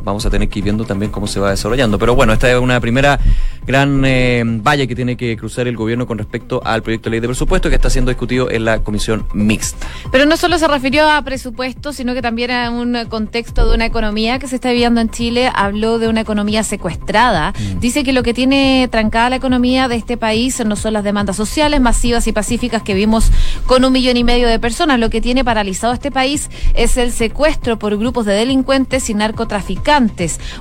vamos 0.04 0.26
a 0.26 0.30
tener 0.30 0.50
que 0.50 0.60
ir 0.60 0.66
viendo 0.66 0.86
también 0.86 1.12
cómo 1.12 1.28
se 1.28 1.40
va 1.40 1.50
desarrollando. 1.50 1.98
Pero 1.98 2.16
bueno, 2.16 2.34
esta 2.34 2.52
es 2.52 2.58
una 2.58 2.80
primera 2.80 3.20
gran 3.66 4.04
eh, 4.06 4.44
valla 4.46 4.86
que 4.88 4.96
tiene 4.96 5.16
que 5.16 5.38
cruzar 5.38 5.68
el 5.68 5.78
gobierno 5.78 6.06
con 6.06 6.18
respecto 6.18 6.62
al 6.66 6.84
proyecto 6.84 7.10
de 7.10 7.12
ley 7.12 7.20
de 7.22 7.28
presupuesto 7.28 7.70
que 7.70 7.76
está 7.76 7.90
siendo 7.90 8.10
discutido 8.10 8.52
en 8.52 8.66
la 8.66 8.80
comisión 8.80 9.26
mixta. 9.34 9.88
Pero 10.12 10.26
no 10.26 10.36
solo 10.38 10.58
se 10.58 10.68
refirió 10.68 11.10
a 11.10 11.22
presupuesto, 11.22 11.94
sino 11.94 12.14
que 12.14 12.22
también 12.22 12.52
a 12.52 12.70
un 12.72 13.06
contexto 13.10 13.70
de 13.70 13.76
una 13.76 13.86
economía 13.86 14.40
que 14.40 14.48
se 14.48 14.56
está 14.56 14.72
viviendo 14.72 15.00
en 15.00 15.10
Chile. 15.10 15.50
Habló 15.54 16.00
de 16.00 16.08
una 16.08 16.22
economía 16.22 16.64
secuestrada. 16.64 17.52
Mm. 17.52 17.80
Dice 17.80 18.04
que 18.04 18.14
lo 18.14 18.24
que 18.24 18.34
tiene 18.34 18.88
trancada 18.92 19.30
la 19.30 19.36
economía 19.38 19.88
de 19.88 19.96
este 19.96 20.18
país 20.18 20.64
no 20.66 20.76
son 20.76 20.94
las 20.94 21.04
demandas 21.04 21.36
sociales 21.36 21.80
masivas 21.80 22.28
y 22.28 22.34
pacíficas 22.34 22.84
que 22.84 22.94
vimos 22.94 23.32
con 23.66 23.86
un 23.86 23.94
millón 23.94 24.18
y 24.18 24.24
medio 24.24 24.48
de 24.48 24.60
personas. 24.60 25.00
Lo 25.00 25.10
que 25.10 25.22
tiene 25.22 25.46
paralizado 25.46 25.94
este 25.94 26.12
país 26.12 26.50
es 26.74 26.98
el 26.98 27.12
secuestro 27.12 27.80
por 27.80 27.98
grupos 27.98 28.26
de 28.26 28.34
delincuentes 28.34 29.10
y 29.10 29.14
narcotraficantes. 29.14 29.93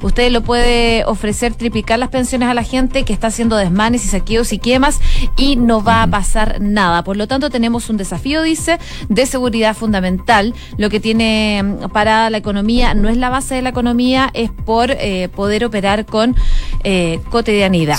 Usted 0.03 0.31
lo 0.31 0.43
puede 0.43 1.05
ofrecer 1.07 1.55
triplicar 1.55 1.99
las 1.99 2.11
pensiones 2.11 2.49
a 2.49 2.55
la 2.55 2.65
gente 2.65 3.05
que 3.05 3.13
está 3.13 3.29
haciendo 3.29 3.57
desmanes 3.57 4.05
y 4.05 4.09
saqueos 4.09 4.53
y 4.53 4.59
quemas 4.59 5.01
y 5.37 5.57
no 5.57 5.83
va 5.83 6.03
a 6.03 6.07
pasar 6.07 6.61
nada. 6.61 7.03
Por 7.03 7.17
lo 7.17 7.27
tanto, 7.27 7.49
tenemos 7.49 7.89
un 7.89 7.97
desafío, 7.97 8.43
dice, 8.43 8.79
de 9.09 9.25
seguridad 9.25 9.75
fundamental. 9.75 10.55
Lo 10.77 10.91
que 10.91 11.01
tiene 11.01 11.63
mm, 11.63 11.91
para 11.93 12.29
la 12.29 12.37
economía 12.37 12.93
no 12.93 13.09
es 13.09 13.17
la 13.17 13.31
base 13.31 13.55
de 13.55 13.63
la 13.63 13.71
economía, 13.71 14.31
es 14.35 14.51
por 14.51 14.91
eh, 14.91 15.31
poder 15.35 15.65
operar 15.65 16.05
con 16.05 16.37
eh, 16.85 17.21
cotidianidad. 17.31 17.99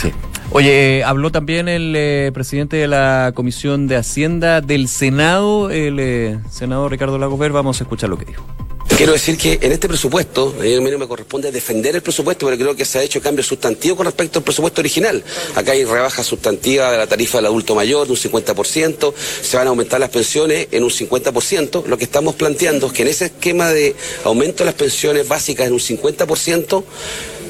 Oye, 0.52 1.04
habló 1.04 1.32
también 1.32 1.68
el 1.68 1.96
eh, 1.96 2.32
presidente 2.32 2.78
de 2.78 2.88
la 2.88 3.32
Comisión 3.34 3.88
de 3.88 3.96
Hacienda 3.96 4.62
del 4.62 4.88
Senado, 4.88 5.72
el 5.72 6.40
senador 6.52 6.92
Ricardo 6.92 7.18
Lagos 7.18 7.40
Ver. 7.40 7.52
Vamos 7.52 7.82
a 7.82 7.86
escuchar 7.86 8.10
lo 8.10 8.18
que 8.20 8.26
dijo. 8.26 8.46
Quiero 8.98 9.14
decir 9.14 9.38
que 9.38 9.58
en 9.60 9.72
este 9.72 9.88
presupuesto, 9.88 10.56
a 10.60 10.64
mí 10.64 10.92
no 10.92 11.00
me 11.00 11.08
corresponde 11.08 11.52
defender 11.52 11.96
el 11.96 12.04
presupuesto, 12.04 12.46
pero 12.46 12.58
creo 12.58 12.76
que 12.76 12.86
se 12.86 13.00
ha 13.00 13.04
hecho 13.04 13.20
cambio 13.22 13.44
sustantivo 13.44 13.96
con 13.96 14.06
respecto 14.06 14.40
al 14.40 14.44
presupuesto 14.44 14.82
original. 14.82 15.24
Acá 15.56 15.72
hay 15.72 15.84
rebaja 15.84 16.24
sustantiva 16.24 16.92
de 16.92 17.00
la 17.00 17.08
tarifa 17.08 17.40
del 17.40 17.48
adulto 17.48 17.74
mayor 17.74 18.06
de 18.06 18.14
un 18.14 18.20
50%, 18.20 19.14
se 19.42 19.58
van 19.58 19.66
a 19.66 19.72
aumentar 19.72 20.00
las 20.00 20.12
pensiones 20.12 20.68
en 20.72 20.84
un 20.84 20.92
50%. 20.92 21.86
Lo 21.88 21.98
que 21.98 22.04
estamos 22.04 22.36
planteando 22.36 22.88
es 22.88 22.94
que 22.94 23.02
en 23.02 23.08
ese 23.08 23.26
esquema 23.26 23.70
de 23.70 23.96
aumento 24.26 24.60
de 24.60 24.66
las 24.66 24.76
pensiones 24.76 25.28
básicas 25.28 25.68
en 25.68 25.74
un 25.74 25.80
50%, 25.80 26.84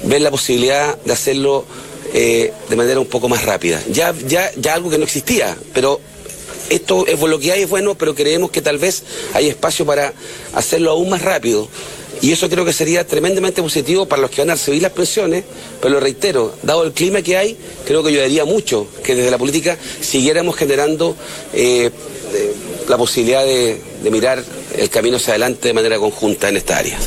ven 0.05 0.23
la 0.23 0.31
posibilidad 0.31 0.97
de 1.03 1.11
hacerlo 1.11 1.65
eh, 2.13 2.53
de 2.69 2.75
manera 2.75 3.01
un 3.01 3.07
poco 3.07 3.27
más 3.27 3.43
rápida. 3.43 3.81
Ya, 3.91 4.15
ya, 4.27 4.49
ya 4.55 4.75
algo 4.75 4.89
que 4.89 4.97
no 4.97 5.03
existía, 5.03 5.57
pero 5.73 5.99
esto 6.75 7.05
es 7.07 7.19
lo 7.19 7.39
que 7.39 7.51
hay, 7.51 7.63
es 7.63 7.69
bueno, 7.69 7.95
pero 7.95 8.15
creemos 8.15 8.51
que 8.51 8.61
tal 8.61 8.77
vez 8.77 9.03
hay 9.33 9.47
espacio 9.47 9.85
para 9.85 10.13
hacerlo 10.53 10.91
aún 10.91 11.09
más 11.09 11.21
rápido. 11.21 11.67
Y 12.21 12.31
eso 12.31 12.49
creo 12.49 12.63
que 12.63 12.71
sería 12.71 13.05
tremendamente 13.05 13.61
positivo 13.61 14.05
para 14.05 14.21
los 14.21 14.31
que 14.31 14.41
van 14.41 14.51
a 14.51 14.53
recibir 14.53 14.81
las 14.81 14.93
pensiones, 14.93 15.43
pero 15.81 15.95
lo 15.95 15.99
reitero, 15.99 16.55
dado 16.63 16.83
el 16.83 16.93
clima 16.93 17.21
que 17.21 17.35
hay, 17.35 17.57
creo 17.85 18.01
que 18.01 18.09
ayudaría 18.09 18.45
mucho 18.45 18.87
que 19.03 19.13
desde 19.13 19.29
la 19.29 19.37
política 19.37 19.77
siguiéramos 19.99 20.55
generando 20.55 21.17
eh, 21.53 21.89
eh, 22.33 22.53
la 22.87 22.97
posibilidad 22.97 23.43
de, 23.43 23.81
de 24.01 24.11
mirar 24.11 24.43
el 24.77 24.89
camino 24.89 25.17
hacia 25.17 25.31
adelante 25.31 25.67
de 25.67 25.73
manera 25.73 25.97
conjunta 25.97 26.47
en 26.47 26.57
esta 26.57 26.77
área. 26.77 26.97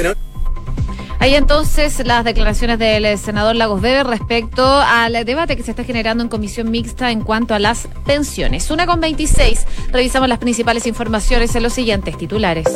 Ahí 1.18 1.35
entonces 1.35 2.05
las 2.07 2.24
declaraciones 2.24 2.79
del 2.79 3.18
senador 3.18 3.57
Lagos 3.57 3.83
Weber 3.83 4.07
respecto 4.07 4.64
al 4.64 5.24
debate 5.24 5.57
que 5.57 5.62
se 5.62 5.70
está 5.70 5.85
generando 5.85 6.22
en 6.22 6.29
comisión 6.29 6.70
mixta 6.70 7.11
en 7.11 7.22
cuanto 7.22 7.55
a 7.55 7.59
las 7.59 7.88
pensiones. 8.05 8.70
Una 8.70 8.87
con 8.87 9.00
26. 9.00 9.66
Revisamos 9.92 10.29
las 10.29 10.38
principales 10.38 10.87
informaciones 10.87 11.55
en 11.57 11.62
los 11.62 11.72
siguientes 11.72 12.16
titulares. 12.16 12.66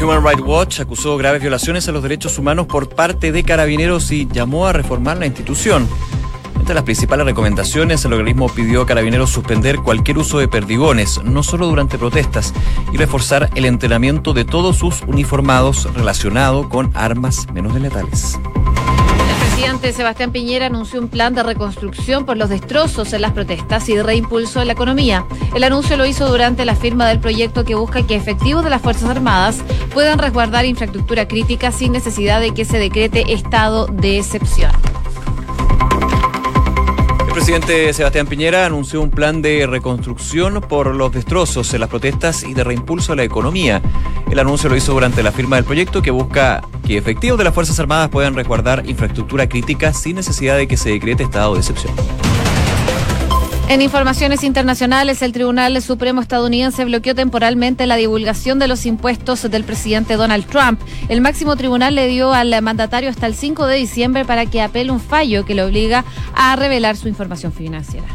Human 0.00 0.24
Rights 0.24 0.42
Watch 0.42 0.80
acusó 0.80 1.16
graves 1.16 1.40
violaciones 1.40 1.88
a 1.88 1.92
los 1.92 2.02
derechos 2.02 2.38
humanos 2.38 2.66
por 2.66 2.88
parte 2.88 3.32
de 3.32 3.44
carabineros 3.44 4.10
y 4.10 4.26
llamó 4.26 4.66
a 4.66 4.72
reformar 4.72 5.18
la 5.18 5.26
institución. 5.26 5.88
Entre 6.64 6.74
las 6.74 6.84
principales 6.84 7.26
recomendaciones, 7.26 8.06
el 8.06 8.14
organismo 8.14 8.48
pidió 8.48 8.80
a 8.80 8.86
carabineros 8.86 9.28
suspender 9.28 9.80
cualquier 9.80 10.16
uso 10.16 10.38
de 10.38 10.48
perdigones, 10.48 11.22
no 11.22 11.42
solo 11.42 11.66
durante 11.66 11.98
protestas, 11.98 12.54
y 12.90 12.96
reforzar 12.96 13.50
el 13.54 13.66
entrenamiento 13.66 14.32
de 14.32 14.46
todos 14.46 14.78
sus 14.78 15.02
uniformados 15.02 15.86
relacionado 15.92 16.70
con 16.70 16.90
armas 16.94 17.46
menos 17.52 17.78
letales. 17.78 18.38
El 19.28 19.46
presidente 19.46 19.92
Sebastián 19.92 20.32
Piñera 20.32 20.64
anunció 20.64 21.02
un 21.02 21.08
plan 21.08 21.34
de 21.34 21.42
reconstrucción 21.42 22.24
por 22.24 22.38
los 22.38 22.48
destrozos 22.48 23.12
en 23.12 23.20
las 23.20 23.32
protestas 23.32 23.86
y 23.90 24.00
reimpulso 24.00 24.60
de 24.60 24.64
la 24.64 24.72
economía. 24.72 25.26
El 25.54 25.64
anuncio 25.64 25.98
lo 25.98 26.06
hizo 26.06 26.26
durante 26.30 26.64
la 26.64 26.76
firma 26.76 27.06
del 27.06 27.20
proyecto 27.20 27.66
que 27.66 27.74
busca 27.74 28.06
que 28.06 28.16
efectivos 28.16 28.64
de 28.64 28.70
las 28.70 28.80
Fuerzas 28.80 29.10
Armadas 29.10 29.58
puedan 29.92 30.18
resguardar 30.18 30.64
infraestructura 30.64 31.28
crítica 31.28 31.72
sin 31.72 31.92
necesidad 31.92 32.40
de 32.40 32.54
que 32.54 32.64
se 32.64 32.78
decrete 32.78 33.34
estado 33.34 33.84
de 33.84 34.16
excepción. 34.16 34.72
Presidente 37.34 37.92
Sebastián 37.92 38.28
Piñera 38.28 38.64
anunció 38.64 39.02
un 39.02 39.10
plan 39.10 39.42
de 39.42 39.66
reconstrucción 39.66 40.60
por 40.60 40.94
los 40.94 41.12
destrozos 41.12 41.74
en 41.74 41.80
las 41.80 41.88
protestas 41.88 42.44
y 42.44 42.54
de 42.54 42.62
reimpulso 42.62 43.12
a 43.12 43.16
la 43.16 43.24
economía. 43.24 43.82
El 44.30 44.38
anuncio 44.38 44.70
lo 44.70 44.76
hizo 44.76 44.92
durante 44.92 45.20
la 45.24 45.32
firma 45.32 45.56
del 45.56 45.64
proyecto 45.64 46.00
que 46.00 46.12
busca 46.12 46.62
que 46.86 46.96
efectivos 46.96 47.36
de 47.36 47.42
las 47.42 47.52
Fuerzas 47.52 47.80
Armadas 47.80 48.08
puedan 48.08 48.36
resguardar 48.36 48.88
infraestructura 48.88 49.48
crítica 49.48 49.92
sin 49.92 50.14
necesidad 50.14 50.56
de 50.56 50.68
que 50.68 50.76
se 50.76 50.90
decrete 50.90 51.24
estado 51.24 51.54
de 51.54 51.60
excepción. 51.60 51.92
En 53.66 53.80
informaciones 53.80 54.44
internacionales, 54.44 55.22
el 55.22 55.32
Tribunal 55.32 55.80
Supremo 55.80 56.20
estadounidense 56.20 56.84
bloqueó 56.84 57.14
temporalmente 57.14 57.86
la 57.86 57.96
divulgación 57.96 58.58
de 58.58 58.68
los 58.68 58.84
impuestos 58.84 59.50
del 59.50 59.64
presidente 59.64 60.16
Donald 60.16 60.46
Trump. 60.46 60.80
El 61.08 61.22
máximo 61.22 61.56
tribunal 61.56 61.94
le 61.94 62.06
dio 62.06 62.34
al 62.34 62.60
mandatario 62.60 63.08
hasta 63.08 63.26
el 63.26 63.34
5 63.34 63.66
de 63.66 63.76
diciembre 63.76 64.26
para 64.26 64.44
que 64.44 64.60
apele 64.60 64.92
un 64.92 65.00
fallo 65.00 65.46
que 65.46 65.54
le 65.54 65.62
obliga 65.62 66.04
a 66.34 66.54
revelar 66.56 66.96
su 66.96 67.08
información 67.08 67.52
financiera. 67.52 68.06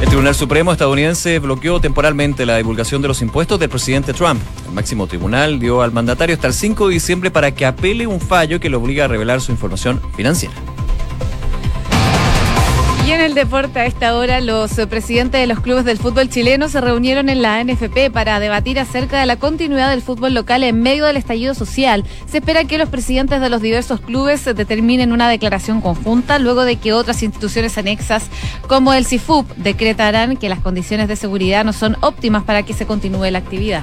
El 0.00 0.06
Tribunal 0.08 0.34
Supremo 0.36 0.70
estadounidense 0.70 1.38
bloqueó 1.40 1.80
temporalmente 1.80 2.46
la 2.46 2.56
divulgación 2.56 3.02
de 3.02 3.08
los 3.08 3.22
impuestos 3.22 3.58
del 3.58 3.68
presidente 3.68 4.12
Trump. 4.12 4.40
El 4.68 4.74
máximo 4.74 5.08
tribunal 5.08 5.58
dio 5.58 5.82
al 5.82 5.92
mandatario 5.92 6.36
hasta 6.36 6.46
el 6.46 6.54
5 6.54 6.88
de 6.88 6.94
diciembre 6.94 7.30
para 7.32 7.50
que 7.52 7.66
apele 7.66 8.06
un 8.06 8.20
fallo 8.20 8.60
que 8.60 8.70
le 8.70 8.76
obliga 8.76 9.06
a 9.06 9.08
revelar 9.08 9.40
su 9.40 9.50
información 9.50 10.00
financiera. 10.16 10.54
Deporte 13.34 13.80
a 13.80 13.86
esta 13.86 14.16
hora, 14.16 14.40
los 14.40 14.70
presidentes 14.88 15.40
de 15.40 15.48
los 15.48 15.58
clubes 15.58 15.84
del 15.84 15.98
fútbol 15.98 16.28
chileno 16.28 16.68
se 16.68 16.80
reunieron 16.80 17.28
en 17.28 17.42
la 17.42 17.64
NFP 17.64 18.12
para 18.12 18.38
debatir 18.38 18.78
acerca 18.78 19.18
de 19.18 19.26
la 19.26 19.40
continuidad 19.40 19.90
del 19.90 20.02
fútbol 20.02 20.34
local 20.34 20.62
en 20.62 20.80
medio 20.80 21.04
del 21.04 21.16
estallido 21.16 21.52
social. 21.52 22.04
Se 22.26 22.38
espera 22.38 22.62
que 22.62 22.78
los 22.78 22.88
presidentes 22.90 23.40
de 23.40 23.50
los 23.50 23.60
diversos 23.60 24.00
clubes 24.00 24.44
determinen 24.44 25.10
una 25.10 25.28
declaración 25.28 25.80
conjunta 25.80 26.38
luego 26.38 26.64
de 26.64 26.76
que 26.76 26.92
otras 26.92 27.24
instituciones 27.24 27.76
anexas 27.76 28.26
como 28.68 28.92
el 28.92 29.04
CIFUP 29.04 29.50
decretarán 29.56 30.36
que 30.36 30.48
las 30.48 30.60
condiciones 30.60 31.08
de 31.08 31.16
seguridad 31.16 31.64
no 31.64 31.72
son 31.72 31.96
óptimas 32.02 32.44
para 32.44 32.62
que 32.62 32.72
se 32.72 32.86
continúe 32.86 33.32
la 33.32 33.38
actividad. 33.38 33.82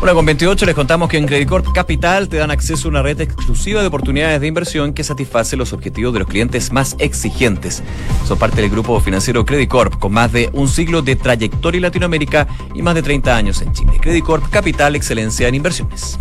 Una 0.00 0.14
con 0.14 0.24
28 0.24 0.64
les 0.64 0.76
contamos 0.76 1.08
que 1.08 1.18
en 1.18 1.26
Credit 1.26 1.48
Corp 1.48 1.66
Capital 1.74 2.28
te 2.28 2.36
dan 2.36 2.52
acceso 2.52 2.86
a 2.86 2.90
una 2.92 3.02
red 3.02 3.20
exclusiva 3.20 3.80
de 3.80 3.88
oportunidades 3.88 4.40
de 4.40 4.46
inversión 4.46 4.94
que 4.94 5.02
satisface 5.02 5.56
los 5.56 5.72
objetivos 5.72 6.12
de 6.12 6.20
los 6.20 6.28
clientes 6.28 6.72
más 6.72 6.94
exigentes. 7.00 7.82
Son 8.24 8.38
parte 8.38 8.60
del 8.60 8.70
grupo 8.70 9.00
financiero 9.00 9.44
Credit 9.44 9.68
Corp 9.68 9.98
con 9.98 10.12
más 10.12 10.30
de 10.30 10.50
un 10.52 10.68
siglo 10.68 11.02
de 11.02 11.16
trayectoria 11.16 11.78
en 11.78 11.82
Latinoamérica 11.82 12.46
y 12.76 12.82
más 12.82 12.94
de 12.94 13.02
30 13.02 13.36
años 13.36 13.60
en 13.60 13.72
Chile. 13.72 13.98
Credit 14.00 14.24
Corp 14.24 14.48
Capital, 14.50 14.94
excelencia 14.94 15.48
en 15.48 15.56
inversiones. 15.56 16.16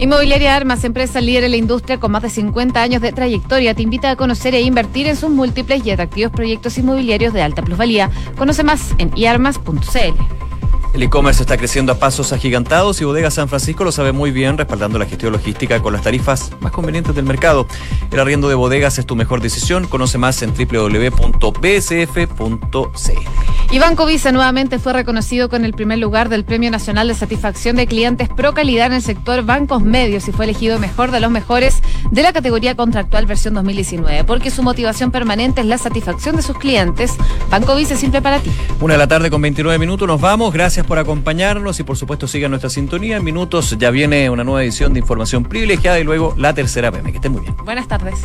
Inmobiliaria 0.00 0.56
Armas, 0.56 0.82
empresa 0.82 1.20
líder 1.20 1.44
en 1.44 1.52
la 1.52 1.56
industria 1.58 2.00
con 2.00 2.10
más 2.10 2.22
de 2.22 2.30
50 2.30 2.82
años 2.82 3.02
de 3.02 3.12
trayectoria, 3.12 3.72
te 3.72 3.82
invita 3.82 4.10
a 4.10 4.16
conocer 4.16 4.56
e 4.56 4.62
invertir 4.62 5.06
en 5.06 5.14
sus 5.14 5.30
múltiples 5.30 5.86
y 5.86 5.92
atractivos 5.92 6.32
proyectos 6.32 6.76
inmobiliarios 6.76 7.32
de 7.32 7.42
alta 7.42 7.62
plusvalía. 7.62 8.10
Conoce 8.36 8.64
más 8.64 8.96
en 8.98 9.16
iarmas.cl. 9.16 10.41
El 10.92 11.02
e-commerce 11.02 11.42
está 11.42 11.56
creciendo 11.56 11.90
a 11.92 11.98
pasos 11.98 12.34
agigantados 12.34 13.00
y 13.00 13.04
Bodega 13.04 13.30
San 13.30 13.48
Francisco 13.48 13.82
lo 13.82 13.92
sabe 13.92 14.12
muy 14.12 14.30
bien, 14.30 14.58
respaldando 14.58 14.98
la 14.98 15.06
gestión 15.06 15.32
logística 15.32 15.80
con 15.80 15.94
las 15.94 16.02
tarifas 16.02 16.50
más 16.60 16.70
convenientes 16.70 17.14
del 17.14 17.24
mercado. 17.24 17.66
El 18.10 18.20
arriendo 18.20 18.50
de 18.50 18.54
bodegas 18.54 18.98
es 18.98 19.06
tu 19.06 19.16
mejor 19.16 19.40
decisión. 19.40 19.86
Conoce 19.86 20.18
más 20.18 20.42
en 20.42 20.52
www.bsf.cl. 20.52 21.32
Y 23.72 23.78
Banco 23.78 24.04
Visa 24.04 24.32
nuevamente 24.32 24.78
fue 24.78 24.92
reconocido 24.92 25.48
con 25.48 25.64
el 25.64 25.72
primer 25.72 25.98
lugar 25.98 26.28
del 26.28 26.44
Premio 26.44 26.70
Nacional 26.70 27.08
de 27.08 27.14
Satisfacción 27.14 27.74
de 27.76 27.86
Clientes 27.86 28.28
Pro 28.28 28.52
Calidad 28.52 28.88
en 28.88 28.92
el 28.92 29.02
sector 29.02 29.44
bancos 29.44 29.80
medios 29.80 30.28
y 30.28 30.32
fue 30.32 30.44
elegido 30.44 30.78
mejor 30.78 31.10
de 31.10 31.20
los 31.20 31.30
mejores 31.30 31.80
de 32.10 32.22
la 32.22 32.34
categoría 32.34 32.76
contractual 32.76 33.24
versión 33.24 33.54
2019, 33.54 34.24
porque 34.24 34.50
su 34.50 34.62
motivación 34.62 35.10
permanente 35.10 35.62
es 35.62 35.66
la 35.66 35.78
satisfacción 35.78 36.36
de 36.36 36.42
sus 36.42 36.58
clientes. 36.58 37.14
Banco 37.50 37.74
Visa 37.74 37.94
es 37.94 38.00
simple 38.00 38.20
para 38.20 38.40
ti. 38.40 38.50
Una 38.82 38.92
de 38.92 38.98
la 38.98 39.08
tarde 39.08 39.30
con 39.30 39.40
29 39.40 39.78
minutos, 39.78 40.06
nos 40.06 40.20
vamos. 40.20 40.52
Por 40.86 40.98
acompañarnos 40.98 41.80
y 41.80 41.84
por 41.84 41.96
supuesto 41.96 42.28
sigan 42.28 42.50
nuestra 42.50 42.70
sintonía. 42.70 43.16
En 43.16 43.24
minutos 43.24 43.76
ya 43.78 43.90
viene 43.90 44.28
una 44.30 44.44
nueva 44.44 44.62
edición 44.62 44.92
de 44.92 45.00
Información 45.00 45.44
Privilegiada 45.44 45.98
y 45.98 46.04
luego 46.04 46.34
la 46.36 46.54
tercera 46.54 46.90
PM. 46.90 47.10
Que 47.10 47.16
estén 47.16 47.32
muy 47.32 47.42
bien. 47.42 47.56
Buenas 47.64 47.88
tardes. 47.88 48.20